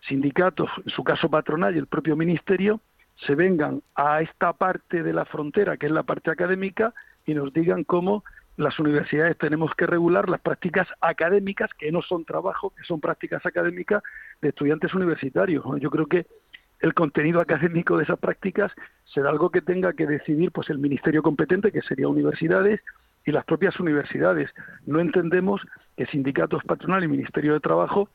sindicatos, 0.09 0.69
en 0.85 0.91
su 0.91 1.03
caso 1.05 1.31
patronal 1.31 1.75
y 1.75 1.79
el 1.79 1.87
propio 1.87 2.17
Ministerio, 2.17 2.81
se 3.17 3.35
vengan 3.35 3.81
a 3.95 4.21
esta 4.21 4.53
parte 4.53 5.03
de 5.03 5.13
la 5.13 5.25
frontera, 5.25 5.77
que 5.77 5.87
es 5.87 5.93
la 5.93 6.03
parte 6.03 6.31
académica, 6.31 6.93
y 7.25 7.35
nos 7.35 7.53
digan 7.53 7.85
cómo 7.85 8.25
las 8.57 8.79
universidades 8.79 9.37
tenemos 9.39 9.73
que 9.75 9.87
regular 9.87 10.29
las 10.29 10.41
prácticas 10.41 10.87
académicas, 11.01 11.71
que 11.79 11.91
no 11.91 12.03
son 12.03 12.25
trabajo, 12.25 12.71
que 12.71 12.85
son 12.85 13.01
prácticas 13.01 13.45
académicas 13.45 14.03
de 14.41 14.51
estudiantes 14.51 14.95
universitarios. 14.95 15.65
Yo 15.81 15.91
creo 15.91 16.07
que 16.07 16.27
el 16.81 16.95
contenido 16.95 17.41
académico 17.41 17.97
de 17.97 18.05
esas 18.05 18.19
prácticas 18.19 18.73
será 19.05 19.31
algo 19.31 19.51
que 19.51 19.63
tenga 19.63 19.93
que 19.95 20.07
decidir 20.07 20.53
pues 20.53 20.71
el 20.71 20.79
ministerio 20.79 21.23
competente, 21.23 21.73
que 21.73 21.83
sería 21.83 22.09
universidades, 22.09 22.81
y 23.27 23.33
las 23.33 23.45
propias 23.45 23.79
universidades. 23.81 24.51
No 24.87 25.01
entendemos 25.01 25.63
que 25.97 26.07
sindicatos 26.07 26.63
patronales 26.65 27.09
y 27.09 27.13
Ministerio 27.13 27.55
de 27.55 27.61
Trabajo 27.61 28.09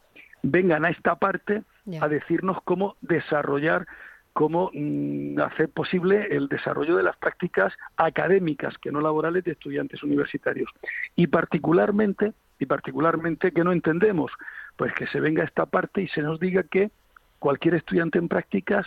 vengan 0.44 0.86
a 0.86 0.90
esta 0.90 1.16
parte 1.16 1.64
a 2.00 2.08
decirnos 2.08 2.58
cómo 2.64 2.96
desarrollar 3.02 3.88
cómo 4.34 4.72
mm, 4.74 5.40
hacer 5.40 5.70
posible 5.70 6.28
el 6.32 6.48
desarrollo 6.48 6.96
de 6.96 7.04
las 7.04 7.18
prácticas 7.18 7.74
académicas, 7.98 8.78
que 8.78 8.92
no 8.92 9.02
laborales, 9.02 9.44
de 9.44 9.52
estudiantes 9.52 10.04
universitarios. 10.04 10.70
Y 11.16 11.28
particularmente, 11.28 12.34
y 12.60 12.66
particularmente 12.66 13.52
que 13.52 13.64
no 13.64 13.72
entendemos, 13.72 14.32
pues 14.76 14.94
que 14.94 15.08
se 15.08 15.20
venga 15.20 15.44
esta 15.44 15.66
parte 15.66 16.02
y 16.02 16.08
se 16.10 16.22
nos 16.22 16.40
diga 16.40 16.64
que 16.64 16.92
cualquier 17.40 17.76
estudiante 17.76 18.18
en 18.18 18.28
prácticas 18.28 18.86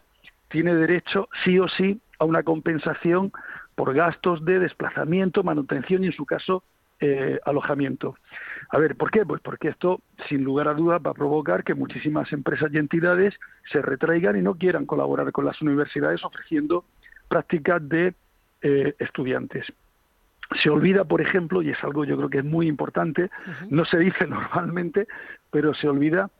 tiene 0.48 0.74
derecho 0.74 1.28
sí 1.44 1.58
o 1.58 1.68
sí 1.68 2.00
a 2.18 2.24
una 2.24 2.42
compensación 2.42 3.32
por 3.74 3.94
gastos 3.94 4.44
de 4.44 4.58
desplazamiento, 4.58 5.42
manutención 5.42 6.04
y 6.04 6.08
en 6.08 6.12
su 6.12 6.26
caso 6.26 6.62
eh, 7.04 7.40
alojamiento. 7.44 8.16
A 8.70 8.78
ver, 8.78 8.94
¿por 8.94 9.10
qué? 9.10 9.26
Pues 9.26 9.40
porque 9.42 9.70
esto, 9.70 10.00
sin 10.28 10.44
lugar 10.44 10.68
a 10.68 10.74
dudas, 10.74 11.02
va 11.04 11.10
a 11.10 11.14
provocar 11.14 11.64
que 11.64 11.74
muchísimas 11.74 12.32
empresas 12.32 12.70
y 12.72 12.78
entidades 12.78 13.34
se 13.72 13.82
retraigan 13.82 14.36
y 14.36 14.42
no 14.42 14.54
quieran 14.54 14.86
colaborar 14.86 15.32
con 15.32 15.44
las 15.44 15.60
universidades 15.60 16.24
ofreciendo 16.24 16.84
prácticas 17.26 17.88
de 17.88 18.14
eh, 18.62 18.94
estudiantes. 19.00 19.66
Se 20.62 20.70
olvida, 20.70 21.02
por 21.02 21.20
ejemplo, 21.20 21.60
y 21.60 21.70
es 21.70 21.82
algo 21.82 22.04
yo 22.04 22.16
creo 22.16 22.30
que 22.30 22.38
es 22.38 22.44
muy 22.44 22.68
importante, 22.68 23.30
no 23.68 23.84
se 23.84 23.98
dice 23.98 24.26
normalmente, 24.28 25.08
pero 25.50 25.74
se 25.74 25.88
olvida 25.88 26.30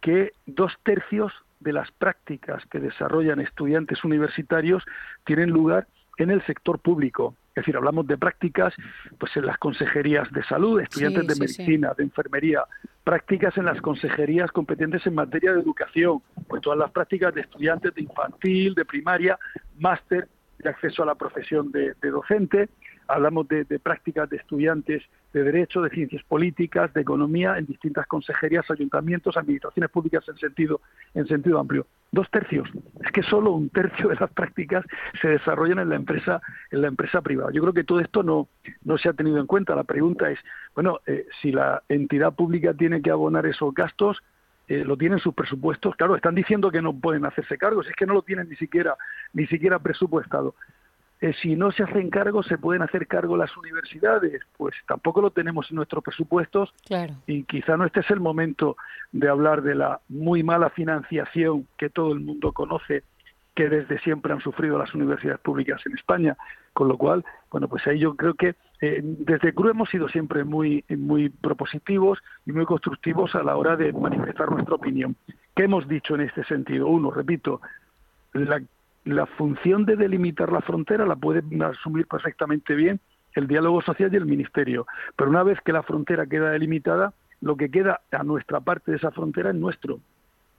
que 0.00 0.32
dos 0.46 0.72
tercios 0.82 1.32
de 1.60 1.74
las 1.74 1.92
prácticas 1.92 2.66
que 2.66 2.80
desarrollan 2.80 3.38
estudiantes 3.38 4.02
universitarios 4.02 4.84
tienen 5.24 5.50
lugar 5.50 5.86
en 6.16 6.32
el 6.32 6.44
sector 6.44 6.80
público. 6.80 7.36
Es 7.58 7.62
decir, 7.62 7.76
hablamos 7.76 8.06
de 8.06 8.16
prácticas 8.16 8.72
pues 9.18 9.36
en 9.36 9.46
las 9.46 9.58
consejerías 9.58 10.30
de 10.30 10.44
salud, 10.44 10.80
estudiantes 10.80 11.26
de 11.26 11.34
medicina, 11.34 11.92
de 11.96 12.04
enfermería, 12.04 12.62
prácticas 13.02 13.56
en 13.58 13.64
las 13.64 13.80
consejerías 13.80 14.52
competentes 14.52 15.04
en 15.06 15.16
materia 15.16 15.52
de 15.52 15.60
educación, 15.60 16.22
pues 16.46 16.62
todas 16.62 16.78
las 16.78 16.92
prácticas 16.92 17.34
de 17.34 17.40
estudiantes 17.40 17.92
de 17.94 18.02
infantil, 18.02 18.74
de 18.74 18.84
primaria, 18.84 19.36
máster 19.76 20.28
de 20.58 20.68
acceso 20.68 21.02
a 21.02 21.06
la 21.06 21.16
profesión 21.16 21.72
de 21.72 21.94
docente, 22.00 22.68
hablamos 23.08 23.48
de, 23.48 23.64
prácticas 23.78 24.28
de 24.28 24.36
estudiantes 24.36 25.02
de 25.32 25.42
Derecho, 25.42 25.82
de 25.82 25.90
Ciencias 25.90 26.22
Políticas, 26.24 26.92
de 26.92 27.00
Economía 27.00 27.58
en 27.58 27.66
distintas 27.66 28.06
consejerías, 28.06 28.70
ayuntamientos, 28.70 29.36
administraciones 29.36 29.90
públicas 29.90 30.24
en 30.28 30.36
sentido, 30.36 30.80
en 31.14 31.26
sentido 31.26 31.58
amplio. 31.58 31.86
Dos 32.12 32.30
tercios. 32.30 32.68
Es 33.04 33.10
que 33.12 33.22
solo 33.22 33.52
un 33.52 33.70
tercio 33.70 34.08
de 34.08 34.16
las 34.16 34.30
prácticas 34.30 34.84
se 35.20 35.28
desarrollan 35.28 35.78
en 35.78 35.88
la 35.88 35.96
empresa, 35.96 36.40
en 36.70 36.82
la 36.82 36.88
empresa 36.88 37.20
privada. 37.22 37.50
Yo 37.52 37.62
creo 37.62 37.74
que 37.74 37.84
todo 37.84 38.00
esto 38.00 38.22
no, 38.22 38.48
no 38.84 38.98
se 38.98 39.08
ha 39.08 39.12
tenido 39.14 39.38
en 39.38 39.46
cuenta. 39.46 39.74
La 39.74 39.84
pregunta 39.84 40.30
es, 40.30 40.38
bueno, 40.74 41.00
eh, 41.06 41.26
si 41.42 41.50
la 41.50 41.82
entidad 41.88 42.34
pública 42.34 42.74
tiene 42.74 43.02
que 43.02 43.10
abonar 43.10 43.46
esos 43.46 43.74
gastos, 43.74 44.22
eh, 44.68 44.84
lo 44.84 44.98
tienen 44.98 45.18
sus 45.18 45.34
presupuestos. 45.34 45.96
Claro, 45.96 46.14
están 46.14 46.34
diciendo 46.34 46.70
que 46.70 46.82
no 46.82 46.92
pueden 46.92 47.24
hacerse 47.24 47.56
cargos, 47.56 47.88
es 47.88 47.96
que 47.96 48.04
no 48.04 48.12
lo 48.12 48.22
tienen 48.22 48.50
ni 48.50 48.56
siquiera, 48.56 48.96
ni 49.32 49.46
siquiera 49.46 49.78
presupuestado. 49.78 50.54
Eh, 51.20 51.32
si 51.42 51.56
no 51.56 51.72
se 51.72 51.82
hacen 51.82 52.10
cargo, 52.10 52.42
se 52.42 52.58
pueden 52.58 52.82
hacer 52.82 53.06
cargo 53.06 53.36
las 53.36 53.56
universidades. 53.56 54.42
Pues 54.56 54.74
tampoco 54.86 55.20
lo 55.20 55.30
tenemos 55.30 55.70
en 55.70 55.76
nuestros 55.76 56.04
presupuestos 56.04 56.72
y 57.26 57.44
quizá 57.44 57.76
no 57.76 57.84
este 57.84 58.00
es 58.00 58.10
el 58.10 58.20
momento 58.20 58.76
de 59.12 59.28
hablar 59.28 59.62
de 59.62 59.74
la 59.74 60.00
muy 60.08 60.42
mala 60.42 60.70
financiación 60.70 61.66
que 61.76 61.90
todo 61.90 62.12
el 62.12 62.20
mundo 62.20 62.52
conoce 62.52 63.02
que 63.58 63.68
desde 63.68 63.98
siempre 63.98 64.32
han 64.32 64.40
sufrido 64.40 64.78
las 64.78 64.94
universidades 64.94 65.40
públicas 65.40 65.82
en 65.84 65.94
España, 65.94 66.36
con 66.72 66.86
lo 66.86 66.96
cual, 66.96 67.24
bueno, 67.50 67.66
pues 67.66 67.84
ahí 67.88 67.98
yo 67.98 68.14
creo 68.14 68.34
que 68.34 68.54
eh, 68.80 69.00
desde 69.02 69.52
CRU 69.52 69.70
hemos 69.70 69.88
sido 69.88 70.08
siempre 70.08 70.44
muy, 70.44 70.84
muy 70.88 71.28
propositivos 71.28 72.20
y 72.46 72.52
muy 72.52 72.64
constructivos 72.66 73.34
a 73.34 73.42
la 73.42 73.56
hora 73.56 73.76
de 73.76 73.92
manifestar 73.92 74.48
nuestra 74.52 74.76
opinión. 74.76 75.16
¿Qué 75.56 75.64
hemos 75.64 75.88
dicho 75.88 76.14
en 76.14 76.20
este 76.20 76.44
sentido? 76.44 76.86
Uno, 76.86 77.10
repito, 77.10 77.60
la 78.32 78.62
la 79.14 79.26
función 79.26 79.86
de 79.86 79.96
delimitar 79.96 80.52
la 80.52 80.60
frontera 80.60 81.06
la 81.06 81.16
puede 81.16 81.42
asumir 81.64 82.06
perfectamente 82.06 82.74
bien 82.74 83.00
el 83.34 83.46
diálogo 83.46 83.80
social 83.80 84.12
y 84.12 84.16
el 84.16 84.26
ministerio. 84.26 84.86
Pero 85.16 85.30
una 85.30 85.42
vez 85.42 85.58
que 85.64 85.72
la 85.72 85.82
frontera 85.82 86.26
queda 86.26 86.50
delimitada, 86.50 87.14
lo 87.40 87.56
que 87.56 87.70
queda 87.70 88.00
a 88.10 88.22
nuestra 88.22 88.60
parte 88.60 88.90
de 88.90 88.98
esa 88.98 89.10
frontera 89.10 89.50
es 89.50 89.56
nuestro. 89.56 90.00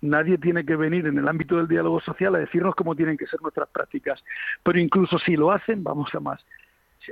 Nadie 0.01 0.37
tiene 0.37 0.65
que 0.65 0.75
venir 0.75 1.05
en 1.05 1.17
el 1.17 1.27
ámbito 1.27 1.57
del 1.57 1.67
diálogo 1.67 1.99
social 1.99 2.33
a 2.35 2.39
decirnos 2.39 2.73
cómo 2.73 2.95
tienen 2.95 3.17
que 3.17 3.27
ser 3.27 3.41
nuestras 3.41 3.69
prácticas. 3.69 4.23
Pero 4.63 4.79
incluso 4.79 5.19
si 5.19 5.35
lo 5.35 5.51
hacen, 5.51 5.83
vamos 5.83 6.09
a 6.15 6.19
más. 6.19 6.43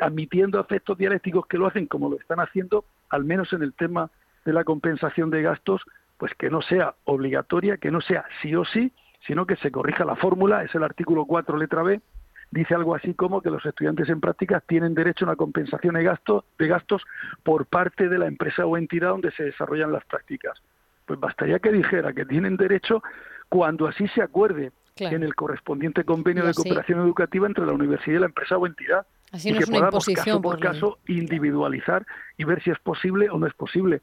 Admitiendo 0.02 0.60
efectos 0.60 0.98
dialécticos 0.98 1.46
que 1.46 1.58
lo 1.58 1.68
hacen 1.68 1.86
como 1.86 2.10
lo 2.10 2.18
están 2.18 2.40
haciendo, 2.40 2.86
al 3.10 3.26
menos 3.26 3.54
en 3.54 3.62
el 3.62 3.74
tema 3.74 4.10
de 4.46 4.54
la 4.54 4.64
compensación 4.64 5.30
de 5.30 5.44
gastos, 5.44 5.84
pues 6.18 6.34
que 6.36 6.50
no 6.50 6.62
sea 6.62 6.96
obligatoria, 7.04 7.78
que 7.78 7.92
no 7.92 8.02
sea 8.02 8.26
sí 8.42 8.56
o 8.56 8.66
sí, 8.66 8.92
sino 9.28 9.46
que 9.46 9.58
se 9.58 9.72
corrija 9.72 10.06
la 10.06 10.16
fórmula, 10.16 10.64
es 10.64 10.74
el 10.74 10.84
artículo 10.84 11.26
4, 11.26 11.58
letra 11.58 11.84
B, 11.84 12.02
dice 12.50 12.74
algo 12.74 12.96
así 12.96 13.14
como 13.14 13.42
que 13.42 13.50
los 13.50 13.66
estudiantes 13.66 14.10
en 14.10 14.22
prácticas 14.22 14.64
tienen 14.66 14.96
derecho 14.96 15.26
a 15.26 15.30
una 15.30 15.36
compensación 15.36 15.96
de, 15.96 16.04
gasto, 16.04 16.46
de 16.58 16.68
gastos 16.68 17.04
por 17.44 17.66
parte 17.66 18.08
de 18.08 18.18
la 18.18 18.28
empresa 18.28 18.66
o 18.66 18.78
entidad 18.78 19.10
donde 19.10 19.32
se 19.32 19.44
desarrollan 19.44 19.92
las 19.92 20.06
prácticas. 20.06 20.58
Pues 21.06 21.20
bastaría 21.20 21.60
que 21.60 21.72
dijera 21.72 22.14
que 22.14 22.26
tienen 22.26 22.56
derecho 22.58 23.04
cuando 23.50 23.88
así 23.88 24.08
se 24.10 24.22
acuerde 24.22 24.72
en 25.00 25.24
el 25.24 25.36
correspondiente 25.36 26.04
convenio 26.04 26.46
de 26.46 26.54
cooperación 26.54 27.00
educativa 27.00 27.46
entre 27.46 27.66
la 27.66 27.74
universidad 27.74 28.18
y 28.18 28.20
la 28.22 28.26
empresa 28.28 28.58
o 28.58 28.66
entidad. 28.66 29.06
Así 29.32 29.50
y 29.50 29.52
no 29.52 29.58
que 29.58 29.64
es 29.66 29.70
una 29.70 29.80
podamos 29.80 30.06
caso 30.06 30.42
por 30.42 30.60
caso 30.60 31.00
individualizar 31.08 32.06
y 32.38 32.46
ver 32.46 32.64
si 32.64 32.72
es 32.72 32.80
posible 32.80 33.30
o 33.30 33.38
no 33.38 33.46
es 33.46 33.54
posible. 33.54 34.02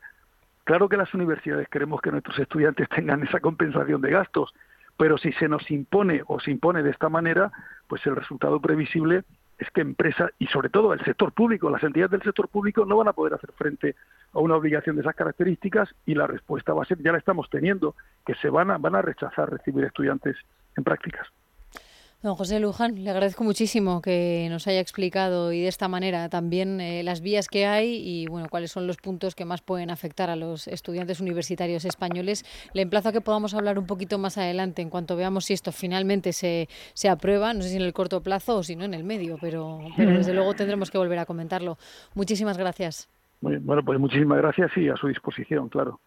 Claro 0.64 0.88
que 0.88 0.96
las 0.96 1.12
universidades 1.12 1.68
queremos 1.68 2.00
que 2.00 2.10
nuestros 2.10 2.38
estudiantes 2.38 2.88
tengan 2.88 3.22
esa 3.22 3.40
compensación 3.40 4.00
de 4.00 4.10
gastos, 4.10 4.54
pero 4.96 5.18
si 5.18 5.32
se 5.32 5.48
nos 5.48 5.70
impone 5.70 6.22
o 6.26 6.40
se 6.40 6.50
impone 6.50 6.82
de 6.82 6.90
esta 6.90 7.08
manera, 7.08 7.50
pues 7.88 8.04
el 8.06 8.16
resultado 8.16 8.60
previsible 8.60 9.24
es 9.58 9.70
que 9.70 9.80
empresas 9.80 10.30
y 10.38 10.46
sobre 10.46 10.68
todo 10.68 10.92
el 10.92 11.04
sector 11.04 11.32
público, 11.32 11.70
las 11.70 11.82
entidades 11.82 12.10
del 12.10 12.22
sector 12.22 12.48
público 12.48 12.84
no 12.84 12.96
van 12.96 13.08
a 13.08 13.12
poder 13.12 13.34
hacer 13.34 13.52
frente 13.52 13.94
a 14.32 14.38
una 14.40 14.56
obligación 14.56 14.96
de 14.96 15.02
esas 15.02 15.14
características 15.14 15.94
y 16.06 16.14
la 16.14 16.26
respuesta 16.26 16.74
va 16.74 16.82
a 16.82 16.86
ser, 16.86 16.98
ya 17.02 17.12
la 17.12 17.18
estamos 17.18 17.48
teniendo, 17.50 17.94
que 18.26 18.34
se 18.36 18.50
van 18.50 18.70
a, 18.70 18.78
van 18.78 18.96
a 18.96 19.02
rechazar 19.02 19.50
recibir 19.50 19.84
estudiantes 19.84 20.36
en 20.76 20.84
prácticas. 20.84 21.28
Don 22.24 22.36
José 22.36 22.58
Luján, 22.58 23.04
le 23.04 23.10
agradezco 23.10 23.44
muchísimo 23.44 24.00
que 24.00 24.46
nos 24.48 24.66
haya 24.66 24.80
explicado 24.80 25.52
y 25.52 25.60
de 25.60 25.68
esta 25.68 25.88
manera 25.88 26.30
también 26.30 26.80
eh, 26.80 27.02
las 27.02 27.20
vías 27.20 27.48
que 27.48 27.66
hay 27.66 28.00
y 28.02 28.26
bueno 28.28 28.48
cuáles 28.48 28.72
son 28.72 28.86
los 28.86 28.96
puntos 28.96 29.34
que 29.34 29.44
más 29.44 29.60
pueden 29.60 29.90
afectar 29.90 30.30
a 30.30 30.34
los 30.34 30.66
estudiantes 30.66 31.20
universitarios 31.20 31.84
españoles. 31.84 32.46
Le 32.72 32.80
emplazo 32.80 33.10
a 33.10 33.12
que 33.12 33.20
podamos 33.20 33.52
hablar 33.52 33.78
un 33.78 33.86
poquito 33.86 34.16
más 34.16 34.38
adelante 34.38 34.80
en 34.80 34.88
cuanto 34.88 35.16
veamos 35.16 35.44
si 35.44 35.52
esto 35.52 35.70
finalmente 35.70 36.32
se, 36.32 36.66
se 36.94 37.10
aprueba, 37.10 37.52
no 37.52 37.60
sé 37.60 37.68
si 37.68 37.76
en 37.76 37.82
el 37.82 37.92
corto 37.92 38.22
plazo 38.22 38.56
o 38.56 38.62
si 38.62 38.74
no 38.74 38.86
en 38.86 38.94
el 38.94 39.04
medio, 39.04 39.36
pero, 39.38 39.80
pero 39.94 40.12
desde 40.12 40.32
luego 40.32 40.54
tendremos 40.54 40.90
que 40.90 40.96
volver 40.96 41.18
a 41.18 41.26
comentarlo. 41.26 41.76
Muchísimas 42.14 42.56
gracias. 42.56 43.06
bueno, 43.42 43.84
pues 43.84 44.00
muchísimas 44.00 44.38
gracias 44.38 44.74
y 44.78 44.88
a 44.88 44.96
su 44.96 45.08
disposición, 45.08 45.68
claro. 45.68 46.00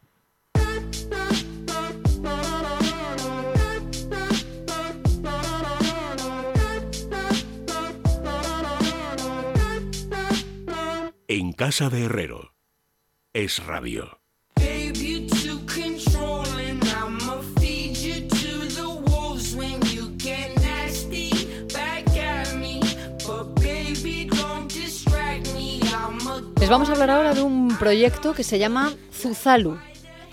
Casa 11.57 11.89
de 11.89 12.03
Herrero. 12.03 12.53
Es 13.33 13.65
rabio. 13.65 14.19
Les 26.59 26.69
vamos 26.69 26.89
a 26.89 26.91
hablar 26.91 27.09
ahora 27.09 27.33
de 27.33 27.41
un 27.41 27.75
proyecto 27.79 28.35
que 28.35 28.43
se 28.43 28.59
llama 28.59 28.93
Zuzalu. 29.11 29.79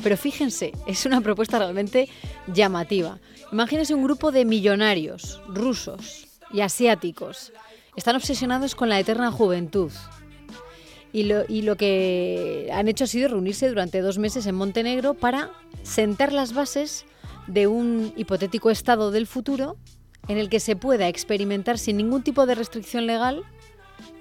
Pero 0.03 0.19
fíjense, 0.19 0.73
es 0.87 1.07
una 1.07 1.23
propuesta 1.23 1.59
realmente 1.59 2.11
llamativa. 2.49 3.19
Imagínense 3.51 3.95
un 3.95 4.05
grupo 4.05 4.31
de 4.31 4.45
millonarios 4.45 5.41
rusos 5.49 6.29
y 6.53 6.61
asiáticos. 6.61 7.51
Están 7.97 8.17
obsesionados 8.17 8.75
con 8.75 8.91
la 8.91 9.01
eterna 9.01 9.31
juventud, 9.31 9.91
y 11.15 11.63
lo, 11.63 11.77
que 11.77 12.69
han 12.73 12.89
hecho 12.89 13.05
ha 13.05 13.07
sido 13.07 13.29
reunirse 13.29 13.69
durante 13.69 14.01
dos 14.01 14.19
meses 14.19 14.47
en 14.47 14.57
Montenegro 14.57 15.15
para 15.15 15.53
sentar 15.85 16.33
las 16.33 16.53
bases 16.53 17.07
de 17.47 17.69
un 17.69 18.13
hipotético 18.17 18.69
estado 18.69 19.13
del 19.13 19.29
futuro 19.29 19.77
en 20.27 20.39
el 20.39 20.49
que 20.49 20.59
se 20.59 20.75
pueda 20.75 21.07
experimentar 21.07 21.79
sin 21.79 21.99
ningún 21.99 22.25
tipo 22.25 22.47
de 22.47 22.57
restricción 22.57 23.07
legal 23.07 23.45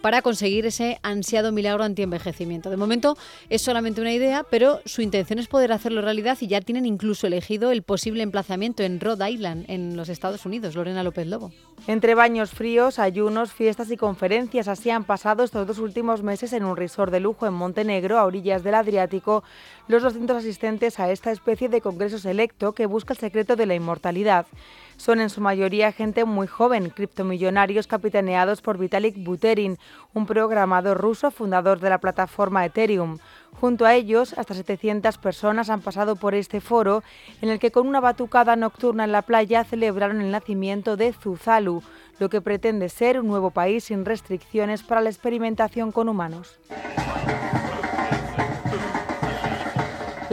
para 0.01 0.21
conseguir 0.21 0.65
ese 0.65 0.99
ansiado 1.01 1.51
milagro 1.51 1.83
antienvejecimiento. 1.83 2.69
De 2.69 2.77
momento 2.77 3.17
es 3.49 3.61
solamente 3.61 4.01
una 4.01 4.11
idea, 4.11 4.43
pero 4.43 4.81
su 4.85 5.01
intención 5.01 5.39
es 5.39 5.47
poder 5.47 5.71
hacerlo 5.71 6.01
realidad 6.01 6.37
y 6.41 6.47
ya 6.47 6.61
tienen 6.61 6.85
incluso 6.85 7.27
elegido 7.27 7.71
el 7.71 7.83
posible 7.83 8.23
emplazamiento 8.23 8.83
en 8.83 8.99
Rhode 8.99 9.31
Island, 9.31 9.65
en 9.69 9.95
los 9.95 10.09
Estados 10.09 10.45
Unidos. 10.45 10.75
Lorena 10.75 11.03
López 11.03 11.27
Lobo. 11.27 11.51
Entre 11.87 12.15
baños 12.15 12.51
fríos, 12.51 12.99
ayunos, 12.99 13.53
fiestas 13.53 13.91
y 13.91 13.97
conferencias, 13.97 14.67
así 14.67 14.89
han 14.89 15.03
pasado 15.03 15.43
estos 15.43 15.67
dos 15.67 15.79
últimos 15.79 16.23
meses 16.23 16.53
en 16.53 16.63
un 16.63 16.77
resort 16.77 17.11
de 17.11 17.19
lujo 17.19 17.45
en 17.45 17.53
Montenegro, 17.53 18.17
a 18.17 18.25
orillas 18.25 18.63
del 18.63 18.75
Adriático, 18.75 19.43
los 19.87 20.03
200 20.03 20.37
asistentes 20.37 20.99
a 20.99 21.11
esta 21.11 21.31
especie 21.31 21.69
de 21.69 21.81
congreso 21.81 22.19
selecto 22.19 22.73
que 22.73 22.85
busca 22.85 23.13
el 23.13 23.19
secreto 23.19 23.55
de 23.55 23.65
la 23.65 23.75
inmortalidad. 23.75 24.45
Son 25.03 25.19
en 25.19 25.29
su 25.29 25.41
mayoría 25.41 25.91
gente 25.91 26.23
muy 26.23 26.47
joven, 26.47 26.89
criptomillonarios 26.89 27.87
capitaneados 27.87 28.61
por 28.61 28.77
Vitalik 28.77 29.21
Buterin, 29.21 29.77
un 30.13 30.25
programador 30.25 30.97
ruso 30.97 31.29
fundador 31.29 31.81
de 31.81 31.89
la 31.89 31.97
plataforma 31.97 32.65
Ethereum. 32.65 33.17
Junto 33.59 33.85
a 33.85 33.95
ellos, 33.95 34.33
hasta 34.37 34.53
700 34.53 35.17
personas 35.17 35.69
han 35.69 35.81
pasado 35.81 36.15
por 36.15 36.35
este 36.35 36.61
foro, 36.61 37.03
en 37.41 37.49
el 37.49 37.59
que 37.59 37.69
con 37.69 37.85
una 37.85 37.99
batucada 37.99 38.55
nocturna 38.55 39.03
en 39.03 39.11
la 39.11 39.23
playa 39.23 39.65
celebraron 39.65 40.21
el 40.21 40.31
nacimiento 40.31 40.95
de 40.95 41.11
Zuzalu, 41.11 41.83
lo 42.19 42.29
que 42.29 42.39
pretende 42.39 42.87
ser 42.87 43.19
un 43.19 43.27
nuevo 43.27 43.51
país 43.51 43.83
sin 43.83 44.05
restricciones 44.05 44.83
para 44.83 45.01
la 45.01 45.09
experimentación 45.09 45.91
con 45.91 46.07
humanos. 46.07 46.57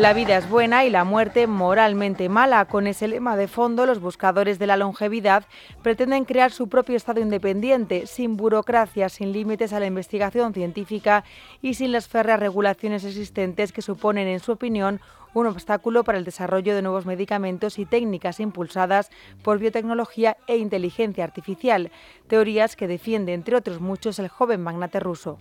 La 0.01 0.15
vida 0.15 0.39
es 0.39 0.49
buena 0.49 0.87
y 0.87 0.91
la 0.91 1.05
muerte 1.05 1.47
moralmente 1.47 2.31
mala. 2.31 2.65
Con 2.65 2.87
ese 2.87 3.07
lema 3.07 3.37
de 3.37 3.49
fondo, 3.49 3.85
los 3.85 4.01
buscadores 4.01 4.59
de 4.59 4.67
la 4.67 4.79
longevidad 4.79 5.45
pretenden 5.83 6.25
crear 6.25 6.53
su 6.53 6.71
propio 6.71 6.97
Estado 6.97 7.21
independiente, 7.21 8.07
sin 8.07 8.39
burocracia, 8.39 9.11
sin 9.11 9.31
límites 9.31 9.75
a 9.75 9.79
la 9.79 9.85
investigación 9.85 10.55
científica 10.55 11.23
y 11.61 11.75
sin 11.75 11.93
las 11.93 12.09
férreas 12.09 12.41
regulaciones 12.41 13.05
existentes 13.05 13.73
que 13.73 13.83
suponen, 13.83 14.27
en 14.27 14.41
su 14.41 14.53
opinión, 14.53 15.03
un 15.35 15.47
obstáculo 15.47 16.05
para 16.05 16.19
el 16.19 16.25
desarrollo 16.25 16.75
de 16.75 16.83
nuevos 16.83 17.07
medicamentos 17.07 17.79
y 17.79 17.87
técnicas 17.87 18.41
impulsadas 18.41 19.11
por 19.43 19.59
biotecnología 19.59 20.37
e 20.47 20.57
inteligencia 20.57 21.25
artificial, 21.25 21.91
teorías 22.29 22.77
que 22.77 22.89
defiende, 22.89 23.35
entre 23.35 23.57
otros 23.57 23.81
muchos, 23.81 24.19
el 24.19 24.29
joven 24.29 24.63
magnate 24.63 25.01
ruso. 25.01 25.39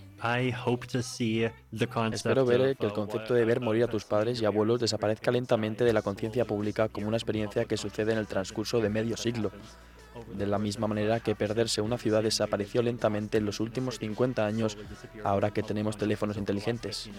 Espero 2.14 2.46
ver 2.46 2.78
que 2.78 2.86
el 2.86 2.94
concepto 2.94 3.34
de 3.34 3.46
ver 3.46 3.62
morir 3.62 3.84
a 3.84 3.88
tus 3.88 4.06
padres 4.06 4.42
y 4.42 4.46
abuelos 4.46 4.80
desaparezca 4.80 5.32
lentamente 5.32 5.84
de 5.84 5.94
la 5.94 6.02
conciencia 6.02 6.46
pública 6.46 6.90
como 6.90 7.08
una 7.08 7.18
experiencia 7.18 7.66
que 7.66 7.78
sucede 7.78 8.12
en 8.12 8.18
el 8.18 8.28
transcurso 8.28 8.80
de 8.80 8.90
medio 8.90 9.18
siglo. 9.18 9.52
De 10.34 10.46
la 10.46 10.60
misma 10.60 10.88
manera 10.88 11.20
que 11.20 11.36
perderse 11.36 11.82
una 11.82 11.98
ciudad 11.98 12.24
desapareció 12.24 12.82
lentamente 12.82 13.38
en 13.38 13.46
los 13.46 13.60
últimos 13.60 14.00
50 14.00 14.46
años, 14.46 14.78
ahora 15.24 15.52
que 15.52 15.64
tenemos 15.64 15.98
teléfonos 15.98 16.38
inteligentes. 16.38 17.10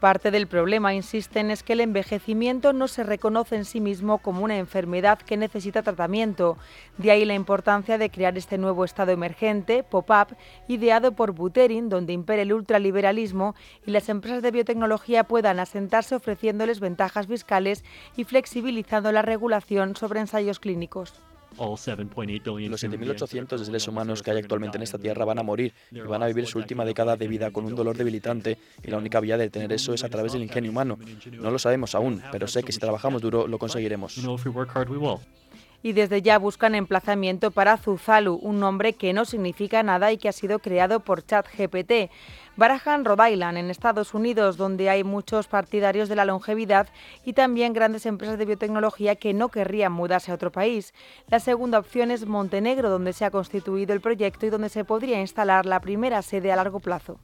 Parte 0.00 0.30
del 0.30 0.46
problema, 0.46 0.94
insisten, 0.94 1.50
es 1.50 1.62
que 1.62 1.74
el 1.74 1.80
envejecimiento 1.82 2.72
no 2.72 2.88
se 2.88 3.04
reconoce 3.04 3.56
en 3.56 3.66
sí 3.66 3.82
mismo 3.82 4.16
como 4.16 4.42
una 4.42 4.56
enfermedad 4.56 5.18
que 5.18 5.36
necesita 5.36 5.82
tratamiento. 5.82 6.56
De 6.96 7.10
ahí 7.10 7.26
la 7.26 7.34
importancia 7.34 7.98
de 7.98 8.08
crear 8.08 8.38
este 8.38 8.56
nuevo 8.56 8.86
estado 8.86 9.12
emergente, 9.12 9.82
pop-up, 9.82 10.34
ideado 10.68 11.12
por 11.12 11.32
Buterin, 11.32 11.90
donde 11.90 12.14
impere 12.14 12.42
el 12.42 12.54
ultraliberalismo 12.54 13.54
y 13.84 13.90
las 13.90 14.08
empresas 14.08 14.42
de 14.42 14.52
biotecnología 14.52 15.24
puedan 15.24 15.60
asentarse 15.60 16.14
ofreciéndoles 16.14 16.80
ventajas 16.80 17.26
fiscales 17.26 17.84
y 18.16 18.24
flexibilizando 18.24 19.12
la 19.12 19.20
regulación 19.20 19.96
sobre 19.96 20.20
ensayos 20.20 20.60
clínicos. 20.60 21.20
Los 21.58 22.84
7.800 22.84 23.64
seres 23.64 23.88
humanos 23.88 24.22
que 24.22 24.30
hay 24.30 24.38
actualmente 24.38 24.76
en 24.78 24.82
esta 24.82 24.98
tierra 24.98 25.24
van 25.24 25.38
a 25.38 25.42
morir 25.42 25.72
y 25.90 26.00
van 26.00 26.22
a 26.22 26.26
vivir 26.26 26.46
su 26.46 26.58
última 26.58 26.84
década 26.84 27.16
de 27.16 27.28
vida 27.28 27.50
con 27.50 27.64
un 27.64 27.74
dolor 27.74 27.96
debilitante 27.96 28.58
y 28.82 28.90
la 28.90 28.98
única 28.98 29.20
vía 29.20 29.36
de 29.36 29.44
detener 29.44 29.72
eso 29.72 29.92
es 29.92 30.04
a 30.04 30.08
través 30.08 30.32
del 30.32 30.42
ingenio 30.42 30.70
humano. 30.70 30.98
No 31.32 31.50
lo 31.50 31.58
sabemos 31.58 31.94
aún, 31.94 32.22
pero 32.32 32.46
sé 32.46 32.62
que 32.62 32.72
si 32.72 32.78
trabajamos 32.78 33.20
duro 33.20 33.46
lo 33.46 33.58
conseguiremos. 33.58 34.18
y 35.82 35.92
desde 35.92 36.22
ya 36.22 36.38
buscan 36.38 36.74
emplazamiento 36.74 37.50
para 37.50 37.76
Zuzalu, 37.76 38.34
un 38.34 38.60
nombre 38.60 38.92
que 38.92 39.12
no 39.12 39.24
significa 39.24 39.82
nada 39.82 40.12
y 40.12 40.18
que 40.18 40.28
ha 40.28 40.32
sido 40.32 40.58
creado 40.58 41.00
por 41.00 41.24
ChatGPT. 41.24 42.10
Barajan 42.60 43.06
Rhode 43.06 43.32
en 43.32 43.70
Estados 43.70 44.12
Unidos, 44.12 44.58
donde 44.58 44.90
hay 44.90 45.02
muchos 45.02 45.48
partidarios 45.48 46.10
de 46.10 46.14
la 46.14 46.26
longevidad 46.26 46.88
y 47.24 47.32
también 47.32 47.72
grandes 47.72 48.04
empresas 48.04 48.36
de 48.36 48.44
biotecnología 48.44 49.16
que 49.16 49.32
no 49.32 49.48
querrían 49.48 49.92
mudarse 49.92 50.30
a 50.30 50.34
otro 50.34 50.52
país. 50.52 50.92
La 51.28 51.40
segunda 51.40 51.78
opción 51.78 52.10
es 52.10 52.26
Montenegro, 52.26 52.90
donde 52.90 53.14
se 53.14 53.24
ha 53.24 53.30
constituido 53.30 53.94
el 53.94 54.02
proyecto 54.02 54.44
y 54.44 54.50
donde 54.50 54.68
se 54.68 54.84
podría 54.84 55.22
instalar 55.22 55.64
la 55.64 55.80
primera 55.80 56.20
sede 56.20 56.52
a 56.52 56.56
largo 56.56 56.80
plazo. 56.80 57.18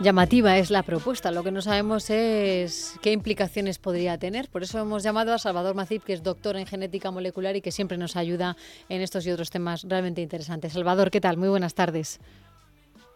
Llamativa 0.00 0.58
es 0.58 0.72
la 0.72 0.82
propuesta. 0.82 1.30
Lo 1.30 1.44
que 1.44 1.52
no 1.52 1.62
sabemos 1.62 2.10
es 2.10 2.98
qué 3.02 3.12
implicaciones 3.12 3.78
podría 3.78 4.18
tener. 4.18 4.48
Por 4.48 4.64
eso 4.64 4.80
hemos 4.80 5.04
llamado 5.04 5.32
a 5.32 5.38
Salvador 5.38 5.76
Macip, 5.76 6.02
que 6.02 6.14
es 6.14 6.24
doctor 6.24 6.56
en 6.56 6.66
genética 6.66 7.12
molecular 7.12 7.54
y 7.54 7.60
que 7.60 7.70
siempre 7.70 7.96
nos 7.98 8.16
ayuda 8.16 8.56
en 8.88 9.00
estos 9.00 9.24
y 9.28 9.30
otros 9.30 9.50
temas 9.50 9.84
realmente 9.88 10.20
interesantes. 10.20 10.72
Salvador, 10.72 11.12
¿qué 11.12 11.20
tal? 11.20 11.36
Muy 11.36 11.50
buenas 11.50 11.74
tardes. 11.74 12.18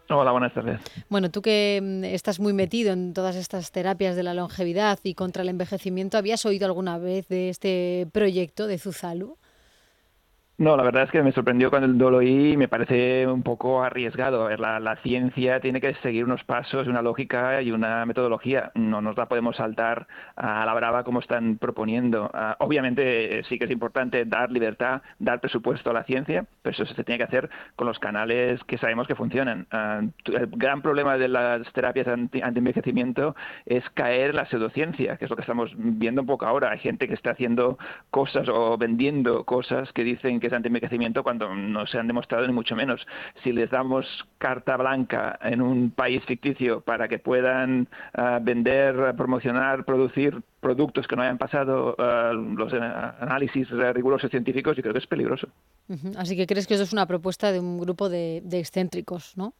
Hola, 0.09 0.31
buenas 0.31 0.53
tardes. 0.53 0.79
Bueno, 1.09 1.29
tú 1.29 1.41
que 1.41 1.79
mm, 1.83 2.03
estás 2.05 2.39
muy 2.39 2.53
metido 2.53 2.93
en 2.93 3.13
todas 3.13 3.35
estas 3.35 3.71
terapias 3.71 4.15
de 4.15 4.23
la 4.23 4.33
longevidad 4.33 4.99
y 5.03 5.15
contra 5.15 5.43
el 5.43 5.49
envejecimiento, 5.49 6.17
¿habías 6.17 6.45
oído 6.45 6.65
alguna 6.65 6.97
vez 6.97 7.27
de 7.27 7.49
este 7.49 8.07
proyecto 8.13 8.67
de 8.67 8.77
Zuzalu? 8.77 9.37
No, 10.59 10.75
la 10.75 10.81
verdad 10.81 11.03
es 11.03 11.11
que 11.11 11.21
me 11.21 11.31
sorprendió 11.33 11.69
cuando 11.69 12.09
lo 12.09 12.17
oí 12.17 12.57
me 12.57 12.67
parece 12.67 13.27
un 13.27 13.43
poco 13.43 13.83
arriesgado. 13.83 14.49
La, 14.49 14.95
ciencia 15.03 15.59
tiene 15.59 15.79
que 15.79 15.93
seguir 16.01 16.25
unos 16.25 16.43
pasos, 16.45 16.87
una 16.87 17.03
lógica 17.03 17.61
y 17.61 17.71
una 17.71 18.03
metodología. 18.07 18.71
No 18.73 18.99
nos 18.99 19.15
la 19.17 19.27
podemos 19.27 19.55
saltar 19.57 20.07
a 20.35 20.65
la 20.65 20.73
brava 20.73 21.03
como 21.03 21.19
están 21.19 21.59
proponiendo. 21.59 22.31
Ah, 22.33 22.55
obviamente 22.59 23.37
eh, 23.37 23.43
sí 23.47 23.59
que 23.59 23.65
es 23.65 23.71
importante 23.71 24.25
dar 24.25 24.51
libertad, 24.51 25.03
dar 25.19 25.39
presupuesto 25.41 25.91
a 25.91 25.93
la 25.93 26.03
ciencia, 26.05 26.47
pero 26.63 26.73
eso 26.73 26.91
se 26.91 27.03
tiene 27.03 27.19
que 27.19 27.25
hacer 27.25 27.51
con 27.75 27.85
los 27.85 27.99
canales 27.99 28.59
que 28.63 28.79
sabemos 28.79 29.05
que 29.05 29.13
funcionan. 29.13 29.67
Ah, 29.69 30.01
el 30.25 30.47
gran 30.47 30.81
problema 30.81 31.19
de 31.19 31.27
las 31.27 31.71
terapias 31.73 32.07
anti-envejecimiento 32.07 33.35
es 33.67 33.87
caer 33.91 34.31
en 34.31 34.37
la 34.37 34.47
pseudociencia, 34.47 35.17
que 35.17 35.25
es 35.25 35.29
lo 35.29 35.35
que 35.35 35.43
estamos 35.43 35.71
viendo 35.77 36.21
un 36.21 36.27
poco 36.27 36.47
ahora. 36.47 36.71
Hay 36.71 36.79
gente 36.79 37.07
que 37.07 37.13
está 37.13 37.29
haciendo 37.31 37.77
cosas 38.09 38.49
o 38.49 38.75
vendiendo 38.79 39.43
cosas 39.43 39.93
que 39.93 40.03
dicen 40.03 40.39
que 40.39 40.46
anti-envejecimiento 40.53 41.23
cuando 41.23 41.53
no 41.55 41.85
se 41.87 41.97
han 41.97 42.07
demostrado 42.07 42.45
ni 42.47 42.53
mucho 42.53 42.75
menos. 42.75 43.05
Si 43.43 43.51
les 43.51 43.69
damos 43.69 44.05
carta 44.37 44.77
blanca 44.77 45.37
en 45.41 45.61
un 45.61 45.91
país 45.91 46.23
ficticio 46.25 46.81
para 46.81 47.07
que 47.07 47.19
puedan 47.19 47.87
ah, 48.13 48.39
vender, 48.41 49.15
promocionar, 49.15 49.85
producir 49.85 50.41
productos 50.59 51.07
que 51.07 51.15
no 51.15 51.21
hayan 51.21 51.37
pasado 51.37 51.95
ah, 51.99 52.31
los 52.33 52.73
análisis 52.73 53.69
rigurosos 53.69 54.31
científicos, 54.31 54.75
yo 54.75 54.81
creo 54.81 54.93
que 54.93 54.99
es 54.99 55.07
peligroso. 55.07 55.47
Así 56.17 56.35
que 56.35 56.47
crees 56.47 56.67
que 56.67 56.73
eso 56.73 56.83
es 56.83 56.93
una 56.93 57.05
propuesta 57.05 57.51
de 57.51 57.59
un 57.59 57.79
grupo 57.79 58.09
de, 58.09 58.41
de 58.43 58.59
excéntricos, 58.59 59.37
¿no? 59.37 59.53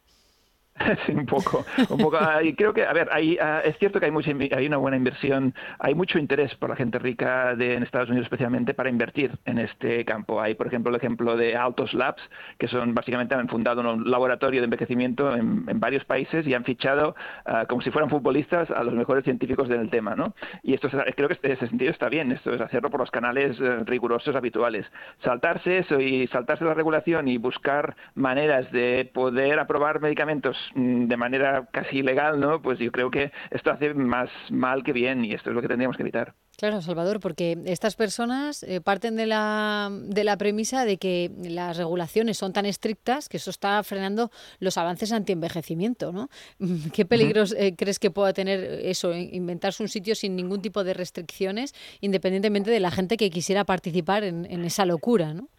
Sí, 1.06 1.12
un 1.12 1.26
poco, 1.26 1.66
un 1.90 1.98
poco. 1.98 2.18
Ah, 2.20 2.42
y 2.44 2.54
creo 2.54 2.74
que, 2.74 2.86
a 2.86 2.94
ver, 2.94 3.10
hay, 3.12 3.38
ah, 3.40 3.62
es 3.64 3.78
cierto 3.78 4.00
que 4.00 4.06
hay 4.06 4.12
mucha, 4.12 4.32
hay 4.32 4.68
una 4.68 4.78
buena 4.78 4.98
inversión, 4.98 5.54
hay 5.80 5.96
mucho 5.96 6.20
interés 6.20 6.54
por 6.56 6.70
la 6.70 6.76
gente 6.76 7.00
rica 7.00 7.56
de, 7.56 7.76
en 7.76 7.84
Estados 7.84 8.10
Unidos 8.10 8.26
especialmente 8.26 8.74
para 8.74 8.90
invertir 8.90 9.32
en 9.46 9.60
este 9.60 10.06
campo. 10.06 10.42
Hay, 10.42 10.56
por 10.56 10.68
ejemplo, 10.68 10.90
el 10.90 10.96
ejemplo 10.96 11.36
de 11.38 11.56
Autos 11.56 11.94
Labs, 11.94 12.22
que 12.58 12.68
son 12.68 12.94
básicamente 12.94 13.36
han 13.36 13.48
fundado 13.48 13.82
un 13.82 14.10
laboratorio 14.10 14.62
de 14.62 14.66
envejecimiento 14.66 15.36
en, 15.36 15.66
varios 15.80 16.06
países 16.06 16.48
y 16.48 16.54
han 16.54 16.64
fichado 16.64 17.16
ah, 17.46 17.66
como 17.68 17.82
si 17.82 17.92
fueran 17.92 18.10
futbolistas 18.10 18.70
a 18.72 18.84
los 18.84 18.94
mejores 18.94 19.24
científicos 19.24 19.70
del 19.70 19.90
tema, 19.90 20.16
¿no? 20.16 20.34
Y 20.64 20.74
esto 20.74 20.90
creo 20.90 21.30
que 21.30 21.38
en 21.44 21.52
ese 21.52 21.68
sentido 21.68 21.92
está 21.92 22.10
bien. 22.10 22.32
Esto 22.32 22.54
es 22.54 22.62
hacerlo 22.62 22.90
por 22.90 23.00
los 23.00 23.12
canales 23.12 23.60
eh, 23.60 23.84
rigurosos 23.86 24.36
habituales. 24.36 24.86
Saltarse 25.24 25.80
eso 25.80 26.00
y 26.00 26.28
saltarse 26.28 26.66
la 26.66 26.74
regulación 26.74 27.28
y 27.28 27.38
buscar 27.38 27.96
maneras 28.16 28.72
de 28.72 29.10
poder 29.14 29.60
aprobar 29.60 30.02
medicamentos 30.02 30.58
de 30.76 31.18
manera 31.18 31.68
casi 31.72 32.00
ilegal, 32.00 32.40
¿no? 32.40 32.62
Pues 32.62 32.80
yo 32.80 32.92
creo 32.92 33.12
que 33.12 33.32
esto 33.52 33.72
hace 33.72 33.94
más 33.94 34.30
mal 34.50 34.84
que 34.84 34.94
bien 34.94 35.26
y 35.26 35.34
esto 35.34 35.50
es 35.50 35.56
lo 35.56 35.62
que 35.62 35.68
tendríamos 35.68 35.98
que 35.98 36.04
evitar. 36.04 36.34
Claro, 36.58 36.82
Salvador, 36.82 37.20
porque 37.20 37.56
estas 37.66 37.96
personas 37.96 38.64
eh, 38.64 38.82
parten 38.82 39.16
de 39.16 39.28
la, 39.28 39.92
de 39.92 40.24
la 40.24 40.38
premisa 40.38 40.86
de 40.86 40.98
que 40.98 41.30
las 41.44 41.78
regulaciones 41.78 42.40
son 42.40 42.52
tan 42.52 42.66
estrictas 42.66 43.30
que 43.30 43.38
eso 43.38 43.52
está 43.52 43.84
frenando 43.84 44.32
los 44.58 44.80
avances 44.80 45.12
anti-envejecimiento, 45.12 46.12
¿no? 46.12 46.30
¿Qué 46.94 47.06
peligros 47.06 47.54
eh, 47.56 47.76
crees 47.78 48.00
que 48.00 48.10
pueda 48.10 48.34
tener 48.34 48.60
eso, 48.82 49.14
inventarse 49.14 49.84
un 49.84 49.90
sitio 49.90 50.16
sin 50.16 50.36
ningún 50.36 50.64
tipo 50.64 50.84
de 50.84 50.96
restricciones, 50.96 51.76
independientemente 52.02 52.72
de 52.72 52.80
la 52.80 52.90
gente 52.90 53.18
que 53.18 53.30
quisiera 53.30 53.64
participar 53.64 54.24
en, 54.24 54.48
en 54.50 54.66
esa 54.66 54.88
locura, 54.88 55.36
¿no? 55.36 55.50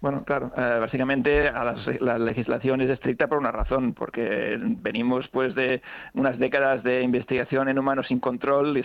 Bueno, 0.00 0.22
claro, 0.24 0.52
eh, 0.56 0.78
básicamente 0.78 1.48
a 1.48 1.74
la 2.00 2.18
legislación 2.20 2.80
es 2.80 2.88
estricta 2.88 3.26
por 3.26 3.38
una 3.38 3.50
razón, 3.50 3.94
porque 3.94 4.56
venimos 4.60 5.26
pues 5.28 5.56
de 5.56 5.82
unas 6.14 6.38
décadas 6.38 6.84
de 6.84 7.02
investigación 7.02 7.68
en 7.68 7.80
humanos 7.80 8.06
sin 8.06 8.20
control 8.20 8.78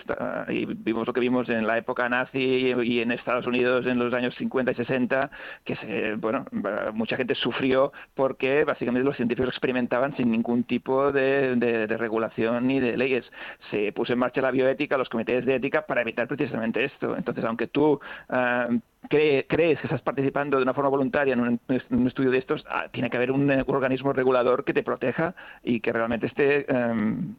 y, 0.48 0.64
vimos 0.64 1.06
lo 1.06 1.12
que 1.12 1.20
vimos 1.20 1.48
en 1.48 1.68
la 1.68 1.78
época 1.78 2.08
nazi 2.08 2.74
y, 2.82 3.00
en 3.00 3.12
Estados 3.12 3.46
Unidos 3.46 3.86
en 3.86 4.00
los 4.00 4.12
años 4.12 4.34
50 4.34 4.72
y 4.72 4.74
60, 4.74 5.30
que 5.64 5.76
se, 5.76 6.14
bueno, 6.16 6.46
mucha 6.94 7.16
gente 7.16 7.36
sufrió 7.36 7.92
porque 8.14 8.64
básicamente 8.64 9.04
los 9.04 9.16
científicos 9.16 9.50
experimentaban 9.50 10.16
sin 10.16 10.32
ningún 10.32 10.64
tipo 10.64 11.12
de, 11.12 11.86
regulación 11.96 12.66
ni 12.66 12.80
de 12.80 12.96
leyes. 12.96 13.24
Se 13.70 13.92
puso 13.92 14.14
en 14.14 14.18
marcha 14.18 14.40
la 14.42 14.50
bioética, 14.50 14.98
los 14.98 15.08
comités 15.08 15.46
de 15.46 15.54
ética 15.54 15.86
para 15.86 16.00
evitar 16.00 16.26
precisamente 16.26 16.84
esto. 16.84 17.16
Entonces, 17.16 17.44
aunque 17.44 17.68
tú 17.68 18.00
eh, 18.32 18.80
crees 19.08 19.78
que 19.78 19.86
estás 19.86 20.02
participando 20.02 20.56
de 20.56 20.62
una 20.62 20.74
forma 20.74 20.90
voluntaria 20.90 21.34
en 21.34 21.40
un, 21.40 22.06
estudio 22.06 22.30
de 22.30 22.38
estos, 22.38 22.64
ah, 22.68 22.86
tiene 22.90 23.10
que 23.10 23.16
haber 23.16 23.30
un, 23.30 23.50
eh, 23.50 23.64
organismo 23.66 24.12
regulador 24.12 24.64
que 24.64 24.72
te 24.72 24.82
proteja 24.82 25.34
y 25.62 25.80
que 25.80 25.92
realmente 25.92 26.26
esté 26.26 26.70
em, 26.70 27.34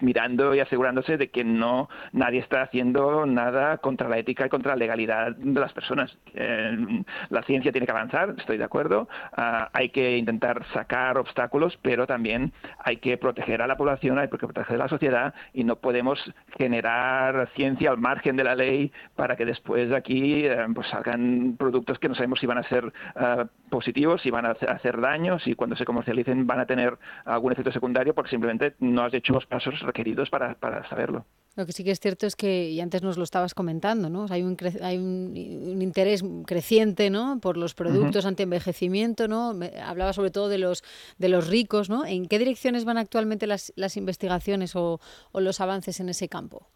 mirando 0.00 0.54
y 0.54 0.60
asegurándose 0.60 1.16
de 1.16 1.30
que 1.30 1.44
no 1.44 1.88
nadie 2.12 2.40
está 2.40 2.62
haciendo 2.62 3.26
nada 3.26 3.78
contra 3.78 4.08
la 4.08 4.18
ética 4.18 4.46
y 4.46 4.48
contra 4.48 4.72
la 4.72 4.76
legalidad 4.76 5.36
de 5.36 5.60
las 5.60 5.72
personas. 5.72 6.16
Em, 6.34 7.04
la 7.28 7.42
ciencia 7.42 7.72
tiene 7.72 7.86
que 7.86 7.92
avanzar, 7.92 8.34
estoy 8.38 8.58
de 8.58 8.64
acuerdo. 8.64 9.08
Ah, 9.36 9.70
hay 9.72 9.90
que 9.90 10.16
intentar 10.16 10.64
sacar 10.72 11.18
obstáculos, 11.18 11.78
pero 11.82 12.06
también 12.06 12.52
hay 12.78 12.96
que 12.96 13.16
proteger 13.16 13.62
a 13.62 13.66
la 13.66 13.76
población, 13.76 14.18
hay 14.18 14.28
que 14.28 14.38
proteger 14.38 14.76
a 14.76 14.84
la 14.84 14.88
sociedad 14.88 15.34
y 15.52 15.64
no 15.64 15.76
podemos 15.76 16.18
generar 16.58 17.48
ciencia 17.54 17.90
al 17.90 17.98
margen 17.98 18.36
de 18.36 18.44
la 18.44 18.54
ley 18.54 18.92
para 19.16 19.36
que 19.36 19.44
después 19.44 19.92
aquí 19.92 20.46
em, 20.46 20.74
pues 20.80 20.92
salgan 20.92 21.56
productos 21.58 21.98
que 21.98 22.08
no 22.08 22.14
sabemos 22.14 22.40
si 22.40 22.46
van 22.46 22.56
a 22.56 22.62
ser 22.62 22.90
eh, 23.14 23.44
positivos, 23.68 24.22
si 24.22 24.30
van 24.30 24.46
a 24.46 24.52
hacer 24.52 24.98
daño, 24.98 25.38
si 25.38 25.54
cuando 25.54 25.76
se 25.76 25.84
comercialicen 25.84 26.46
van 26.46 26.58
a 26.58 26.64
tener 26.64 26.96
algún 27.26 27.52
efecto 27.52 27.70
secundario, 27.70 28.14
porque 28.14 28.30
simplemente 28.30 28.76
no 28.78 29.02
has 29.02 29.12
hecho 29.12 29.34
los 29.34 29.44
pasos 29.44 29.78
requeridos 29.80 30.30
para, 30.30 30.56
saberlo. 30.88 31.26
Lo 31.54 31.66
que 31.66 31.72
sí 31.72 31.84
que 31.84 31.90
es 31.90 32.00
cierto 32.00 32.26
es 32.26 32.34
que, 32.34 32.70
y 32.70 32.80
antes 32.80 33.02
nos 33.02 33.18
lo 33.18 33.24
estabas 33.24 33.52
comentando, 33.52 34.08
¿no? 34.08 34.24
hay 34.30 34.42
un, 34.42 34.56
hay 34.80 34.96
un, 34.96 35.82
interés 35.82 36.24
creciente 36.46 37.10
¿no? 37.10 37.40
por 37.42 37.58
los 37.58 37.74
productos 37.74 38.24
anti-envejecimiento, 38.24 39.28
¿no? 39.28 39.54
hablaba 39.84 40.14
sobre 40.14 40.30
todo 40.30 40.48
de 40.48 40.56
los, 40.56 40.82
de 41.18 41.28
los 41.28 41.48
ricos, 41.48 41.90
¿no? 41.90 42.06
¿En 42.06 42.24
qué 42.24 42.38
direcciones 42.38 42.86
van 42.86 42.96
actualmente 42.96 43.46
las, 43.46 43.74
las 43.76 43.98
investigaciones 43.98 44.74
o 44.76 44.98
los 45.34 45.60
avances 45.60 46.00
en 46.00 46.08
ese 46.08 46.30
campo? 46.30 46.70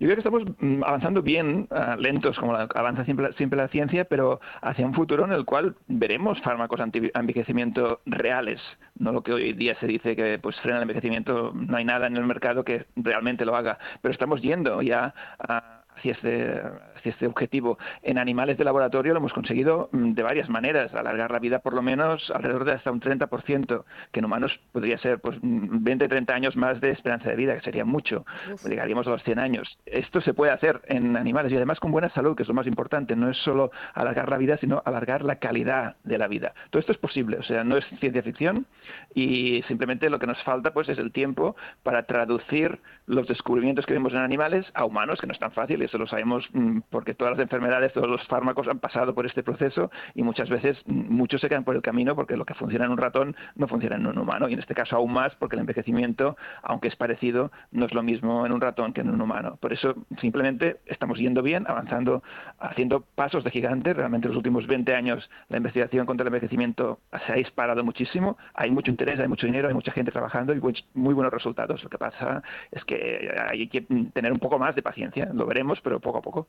Yo 0.00 0.06
creo 0.06 0.14
que 0.14 0.20
estamos 0.20 0.44
mm, 0.60 0.84
avanzando 0.84 1.22
bien, 1.22 1.66
ah, 1.70 1.96
lentos 1.98 2.38
como 2.38 2.54
avanza 2.54 3.04
siempre, 3.04 3.58
la 3.58 3.68
ciencia, 3.68 4.04
pero 4.04 4.40
hacia 4.62 4.86
un 4.86 4.94
futuro 4.94 5.24
en 5.24 5.32
el 5.32 5.44
cual 5.44 5.74
veremos 5.88 6.40
fármacos 6.40 6.78
anti-envejecimiento 6.80 8.00
reales, 8.06 8.60
no 8.96 9.12
lo 9.12 9.22
que 9.22 9.32
hoy 9.32 9.52
día 9.54 9.74
se 9.80 9.88
dice 9.88 10.14
que 10.14 10.38
pues 10.38 10.58
frena 10.60 10.76
el 10.76 10.82
envejecimiento, 10.82 11.52
no 11.52 11.76
hay 11.76 11.84
nada 11.84 12.06
en 12.06 12.16
el 12.16 12.24
mercado 12.24 12.64
que 12.64 12.86
realmente 12.94 13.44
lo 13.44 13.56
haga, 13.56 13.78
pero 14.00 14.12
estamos 14.12 14.40
yendo 14.40 14.82
ya 14.82 15.14
a 15.40 15.78
hacia 15.98 16.12
este, 16.12 16.62
este 17.04 17.26
objetivo. 17.26 17.78
En 18.02 18.18
animales 18.18 18.58
de 18.58 18.64
laboratorio 18.64 19.12
lo 19.12 19.18
hemos 19.18 19.32
conseguido 19.32 19.88
mm, 19.92 20.12
de 20.12 20.22
varias 20.22 20.48
maneras, 20.48 20.94
alargar 20.94 21.30
la 21.30 21.38
vida 21.38 21.60
por 21.60 21.74
lo 21.74 21.82
menos 21.82 22.30
alrededor 22.34 22.64
de 22.64 22.72
hasta 22.72 22.90
un 22.90 23.00
30%, 23.00 23.84
que 24.12 24.20
en 24.20 24.24
humanos 24.24 24.58
podría 24.72 24.98
ser 24.98 25.20
pues 25.20 25.38
20, 25.42 26.06
mm, 26.06 26.08
30 26.08 26.34
años 26.34 26.56
más 26.56 26.80
de 26.80 26.90
esperanza 26.90 27.30
de 27.30 27.36
vida, 27.36 27.54
que 27.54 27.62
sería 27.62 27.84
mucho, 27.84 28.24
llegaríamos 28.68 29.06
a 29.06 29.10
los 29.10 29.22
100 29.22 29.38
años. 29.38 29.78
Esto 29.86 30.20
se 30.20 30.34
puede 30.34 30.52
hacer 30.52 30.80
en 30.86 31.16
animales 31.16 31.52
y 31.52 31.56
además 31.56 31.80
con 31.80 31.92
buena 31.92 32.08
salud, 32.10 32.36
que 32.36 32.42
es 32.42 32.48
lo 32.48 32.54
más 32.54 32.66
importante, 32.66 33.16
no 33.16 33.30
es 33.30 33.36
solo 33.38 33.70
alargar 33.94 34.28
la 34.28 34.38
vida, 34.38 34.56
sino 34.58 34.82
alargar 34.84 35.24
la 35.24 35.36
calidad 35.36 35.96
de 36.04 36.18
la 36.18 36.28
vida. 36.28 36.54
Todo 36.70 36.80
esto 36.80 36.92
es 36.92 36.98
posible, 36.98 37.38
o 37.38 37.42
sea, 37.42 37.64
no 37.64 37.76
es 37.76 37.84
ciencia 38.00 38.22
ficción 38.22 38.66
y 39.14 39.62
simplemente 39.68 40.10
lo 40.10 40.18
que 40.18 40.26
nos 40.26 40.42
falta 40.42 40.72
pues 40.72 40.88
es 40.88 40.98
el 40.98 41.12
tiempo 41.12 41.56
para 41.82 42.04
traducir 42.04 42.78
los 43.06 43.26
descubrimientos 43.26 43.86
que 43.86 43.94
vemos 43.94 44.12
en 44.12 44.18
animales 44.18 44.66
a 44.74 44.84
humanos, 44.84 45.20
que 45.20 45.26
no 45.26 45.32
es 45.32 45.38
tan 45.38 45.52
fácil 45.52 45.82
eso 45.82 45.98
lo 45.98 46.06
sabemos 46.06 46.48
mm, 46.52 46.80
porque 46.90 47.14
todas 47.14 47.32
las 47.32 47.42
enfermedades, 47.42 47.92
todos 47.92 48.08
los 48.08 48.26
fármacos 48.26 48.68
han 48.68 48.78
pasado 48.78 49.14
por 49.14 49.26
este 49.26 49.42
proceso 49.42 49.90
y 50.14 50.22
muchas 50.22 50.48
veces 50.48 50.78
muchos 50.86 51.40
se 51.40 51.48
quedan 51.48 51.64
por 51.64 51.76
el 51.76 51.82
camino 51.82 52.14
porque 52.14 52.36
lo 52.36 52.44
que 52.44 52.54
funciona 52.54 52.86
en 52.86 52.92
un 52.92 52.98
ratón 52.98 53.36
no 53.56 53.68
funciona 53.68 53.96
en 53.96 54.06
un 54.06 54.18
humano 54.18 54.48
y 54.48 54.54
en 54.54 54.58
este 54.58 54.74
caso 54.74 54.96
aún 54.96 55.12
más 55.12 55.34
porque 55.36 55.56
el 55.56 55.60
envejecimiento, 55.60 56.36
aunque 56.62 56.88
es 56.88 56.96
parecido, 56.96 57.50
no 57.70 57.86
es 57.86 57.94
lo 57.94 58.02
mismo 58.02 58.46
en 58.46 58.52
un 58.52 58.60
ratón 58.60 58.92
que 58.92 59.00
en 59.00 59.10
un 59.10 59.20
humano. 59.20 59.58
Por 59.60 59.72
eso 59.72 59.94
simplemente 60.20 60.80
estamos 60.86 61.18
yendo 61.18 61.42
bien, 61.42 61.66
avanzando, 61.68 62.22
haciendo 62.58 63.00
pasos 63.14 63.44
de 63.44 63.50
gigante. 63.50 63.92
Realmente 63.92 64.26
en 64.26 64.32
los 64.32 64.38
últimos 64.38 64.66
20 64.66 64.94
años 64.94 65.30
la 65.48 65.58
investigación 65.58 66.06
contra 66.06 66.22
el 66.24 66.28
envejecimiento 66.28 67.00
se 67.26 67.32
ha 67.32 67.36
disparado 67.36 67.84
muchísimo. 67.84 68.36
Hay 68.54 68.70
mucho 68.70 68.90
interés, 68.90 69.20
hay 69.20 69.28
mucho 69.28 69.46
dinero, 69.46 69.68
hay 69.68 69.74
mucha 69.74 69.92
gente 69.92 70.10
trabajando 70.10 70.54
y 70.54 70.60
muy 70.94 71.14
buenos 71.14 71.32
resultados. 71.32 71.82
Lo 71.82 71.90
que 71.90 71.98
pasa 71.98 72.42
es 72.70 72.84
que 72.84 73.30
hay 73.48 73.68
que 73.68 73.82
tener 74.12 74.32
un 74.32 74.38
poco 74.38 74.58
más 74.58 74.74
de 74.74 74.82
paciencia. 74.82 75.30
Lo 75.32 75.46
veremos 75.46 75.80
pero 75.80 76.00
poco 76.00 76.18
a 76.18 76.22
poco. 76.22 76.48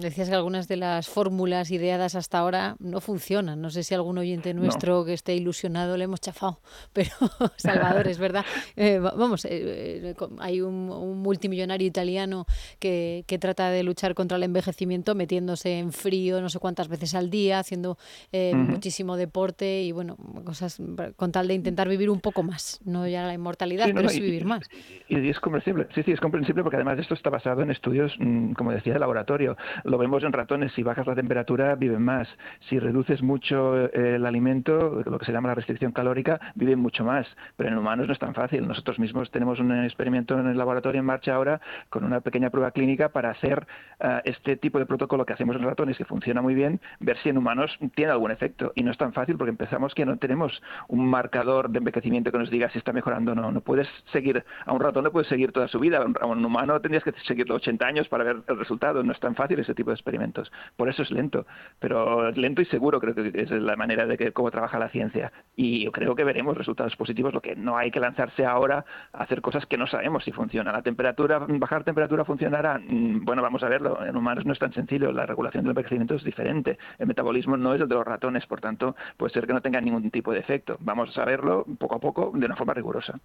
Decías 0.00 0.28
que 0.28 0.34
algunas 0.34 0.68
de 0.68 0.76
las 0.76 1.08
fórmulas 1.08 1.70
ideadas 1.70 2.14
hasta 2.14 2.38
ahora 2.38 2.76
no 2.78 3.00
funcionan. 3.00 3.60
No 3.60 3.70
sé 3.70 3.82
si 3.82 3.94
algún 3.94 4.18
oyente 4.18 4.54
nuestro 4.54 5.04
que 5.04 5.12
esté 5.12 5.34
ilusionado 5.34 5.96
le 5.96 6.04
hemos 6.04 6.20
chafado, 6.20 6.60
pero 6.92 7.10
Salvador, 7.56 8.08
es 8.08 8.18
verdad. 8.18 8.44
Eh, 8.76 8.98
vamos, 8.98 9.44
eh, 9.44 9.50
eh, 9.52 10.14
hay 10.40 10.60
un, 10.60 10.86
multimillonario 11.22 11.86
italiano 11.86 12.44
que, 12.78 13.24
trata 13.40 13.70
de 13.70 13.82
luchar 13.82 14.14
contra 14.14 14.36
el 14.36 14.42
envejecimiento 14.42 15.14
metiéndose 15.14 15.78
en 15.78 15.92
frío 15.92 16.40
no 16.40 16.48
sé 16.48 16.58
cuántas 16.58 16.88
veces 16.88 17.14
al 17.14 17.30
día, 17.30 17.58
haciendo 17.58 17.98
muchísimo 18.32 19.16
deporte 19.16 19.82
y 19.82 19.92
bueno, 19.92 20.16
cosas 20.44 20.80
con 21.16 21.32
tal 21.32 21.48
de 21.48 21.54
intentar 21.54 21.88
vivir 21.88 22.10
un 22.10 22.20
poco 22.20 22.42
más. 22.42 22.80
No 22.84 23.06
ya 23.06 23.26
la 23.26 23.34
inmortalidad, 23.34 23.88
pero 23.94 24.08
sí 24.08 24.20
vivir 24.20 24.44
más. 24.44 24.68
Y, 25.08 25.28
es 25.28 25.38
comprensible, 25.40 25.86
sí, 25.94 26.02
sí, 26.02 26.12
es 26.12 26.20
comprensible 26.20 26.62
porque 26.62 26.76
además 26.76 26.98
esto 26.98 27.14
está 27.14 27.30
basado 27.30 27.62
en 27.62 27.70
estudios 27.70 28.12
mm, 28.18 28.52
como 28.52 28.72
decía, 28.72 28.94
de 28.94 28.98
laboratorio. 28.98 29.56
Lo 29.84 29.98
vemos 29.98 30.22
en 30.24 30.32
ratones, 30.32 30.72
si 30.72 30.82
bajas 30.82 31.06
la 31.06 31.14
temperatura 31.14 31.74
viven 31.74 32.02
más. 32.02 32.28
Si 32.68 32.78
reduces 32.78 33.22
mucho 33.22 33.76
eh, 33.86 34.16
el 34.16 34.26
alimento, 34.26 35.02
lo 35.04 35.18
que 35.18 35.26
se 35.26 35.32
llama 35.32 35.48
la 35.48 35.54
restricción 35.54 35.92
calórica, 35.92 36.40
viven 36.54 36.78
mucho 36.78 37.04
más. 37.04 37.26
Pero 37.56 37.70
en 37.70 37.78
humanos 37.78 38.06
no 38.06 38.12
es 38.12 38.18
tan 38.18 38.34
fácil. 38.34 38.66
Nosotros 38.66 38.98
mismos 38.98 39.30
tenemos 39.30 39.60
un 39.60 39.84
experimento 39.84 40.38
en 40.38 40.46
el 40.46 40.58
laboratorio 40.58 41.00
en 41.00 41.06
marcha 41.06 41.34
ahora 41.34 41.60
con 41.90 42.04
una 42.04 42.20
pequeña 42.20 42.50
prueba 42.50 42.70
clínica 42.70 43.08
para 43.10 43.30
hacer 43.30 43.66
eh, 44.00 44.20
este 44.24 44.56
tipo 44.56 44.78
de 44.78 44.86
protocolo 44.86 45.24
que 45.24 45.32
hacemos 45.32 45.56
en 45.56 45.62
ratones, 45.62 45.96
que 45.96 46.04
funciona 46.04 46.42
muy 46.42 46.54
bien, 46.54 46.80
ver 47.00 47.16
si 47.18 47.28
en 47.28 47.38
humanos 47.38 47.76
tiene 47.94 48.12
algún 48.12 48.30
efecto. 48.30 48.72
Y 48.74 48.82
no 48.82 48.90
es 48.90 48.98
tan 48.98 49.12
fácil 49.12 49.36
porque 49.36 49.50
empezamos 49.50 49.94
que 49.94 50.04
no 50.04 50.16
tenemos 50.16 50.62
un 50.88 51.06
marcador 51.06 51.70
de 51.70 51.78
envejecimiento 51.78 52.32
que 52.32 52.38
nos 52.38 52.50
diga 52.50 52.70
si 52.70 52.78
está 52.78 52.92
mejorando 52.92 53.32
o 53.32 53.34
no. 53.34 53.50
No 53.52 53.60
puedes 53.60 53.88
seguir, 54.12 54.44
a 54.66 54.72
un 54.72 54.80
ratón 54.80 55.04
no 55.04 55.12
puedes 55.12 55.28
seguir 55.28 55.52
toda 55.52 55.68
su 55.68 55.78
vida. 55.78 56.04
A 56.20 56.26
un 56.26 56.44
humano 56.44 56.80
tendrías 56.80 57.04
que 57.04 57.12
seguirlo 57.26 57.56
80 57.56 57.86
años 57.86 58.08
para 58.08 58.24
ver 58.24 58.36
el 58.46 58.58
resultado. 58.58 59.02
No 59.02 59.12
es 59.12 59.20
tan 59.20 59.34
fácil 59.34 59.53
ese 59.60 59.74
tipo 59.74 59.90
de 59.90 59.94
experimentos. 59.94 60.50
Por 60.76 60.88
eso 60.88 61.02
es 61.02 61.10
lento, 61.10 61.46
pero 61.78 62.30
lento 62.32 62.62
y 62.62 62.66
seguro 62.66 63.00
creo 63.00 63.14
que 63.14 63.32
es 63.34 63.50
la 63.50 63.76
manera 63.76 64.06
de 64.06 64.16
que 64.16 64.32
cómo 64.32 64.50
trabaja 64.50 64.78
la 64.78 64.88
ciencia. 64.88 65.32
Y 65.56 65.84
yo 65.84 65.92
creo 65.92 66.14
que 66.14 66.24
veremos 66.24 66.56
resultados 66.56 66.96
positivos. 66.96 67.32
Lo 67.32 67.40
que 67.40 67.56
no 67.56 67.76
hay 67.76 67.90
que 67.90 68.00
lanzarse 68.00 68.44
ahora 68.44 68.84
a 69.12 69.22
hacer 69.22 69.40
cosas 69.40 69.66
que 69.66 69.76
no 69.76 69.86
sabemos 69.86 70.24
si 70.24 70.32
funcionan. 70.32 70.74
La 70.74 70.82
temperatura, 70.82 71.38
bajar 71.38 71.84
temperatura 71.84 72.24
funcionará. 72.24 72.78
Mm, 72.78 73.24
bueno, 73.24 73.42
vamos 73.42 73.62
a 73.62 73.68
verlo. 73.68 74.04
En 74.04 74.16
humanos 74.16 74.44
no 74.44 74.52
es 74.52 74.58
tan 74.58 74.72
sencillo. 74.72 75.12
La 75.12 75.26
regulación 75.26 75.64
del 75.64 75.70
envejecimiento 75.70 76.14
es 76.14 76.24
diferente. 76.24 76.78
El 76.98 77.06
metabolismo 77.06 77.56
no 77.56 77.74
es 77.74 77.80
el 77.80 77.88
de 77.88 77.94
los 77.94 78.04
ratones, 78.04 78.46
por 78.46 78.60
tanto, 78.60 78.96
puede 79.16 79.32
ser 79.32 79.46
que 79.46 79.52
no 79.52 79.60
tenga 79.60 79.80
ningún 79.80 80.10
tipo 80.10 80.32
de 80.32 80.40
efecto. 80.40 80.76
Vamos 80.80 81.16
a 81.16 81.24
verlo 81.24 81.64
poco 81.78 81.96
a 81.96 82.00
poco 82.00 82.32
de 82.34 82.46
una 82.46 82.56
forma 82.56 82.74
rigurosa. 82.74 83.18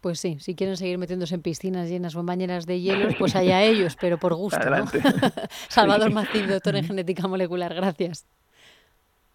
Pues 0.00 0.20
sí, 0.20 0.36
si 0.40 0.54
quieren 0.54 0.76
seguir 0.76 0.98
metiéndose 0.98 1.34
en 1.34 1.42
piscinas 1.42 1.88
llenas 1.88 2.14
o 2.16 2.20
en 2.20 2.26
bañeras 2.26 2.66
de 2.66 2.80
hielos, 2.80 3.14
pues 3.18 3.36
allá 3.36 3.62
ellos, 3.62 3.96
pero 4.00 4.18
por 4.18 4.34
gusto. 4.34 4.58
Salvador 5.68 6.12
Macín, 6.12 6.48
doctor 6.48 6.76
en 6.76 6.84
genética 6.84 7.26
molecular, 7.26 7.74
gracias. 7.74 8.26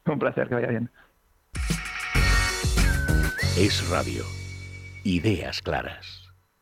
Un 0.05 0.19
placer, 0.19 0.47
que 0.47 0.55
vaya 0.55 0.67
bien. 0.67 0.89
Es 3.57 3.89
radio. 3.89 4.23
Ideas 5.03 5.61
claras. 5.61 6.28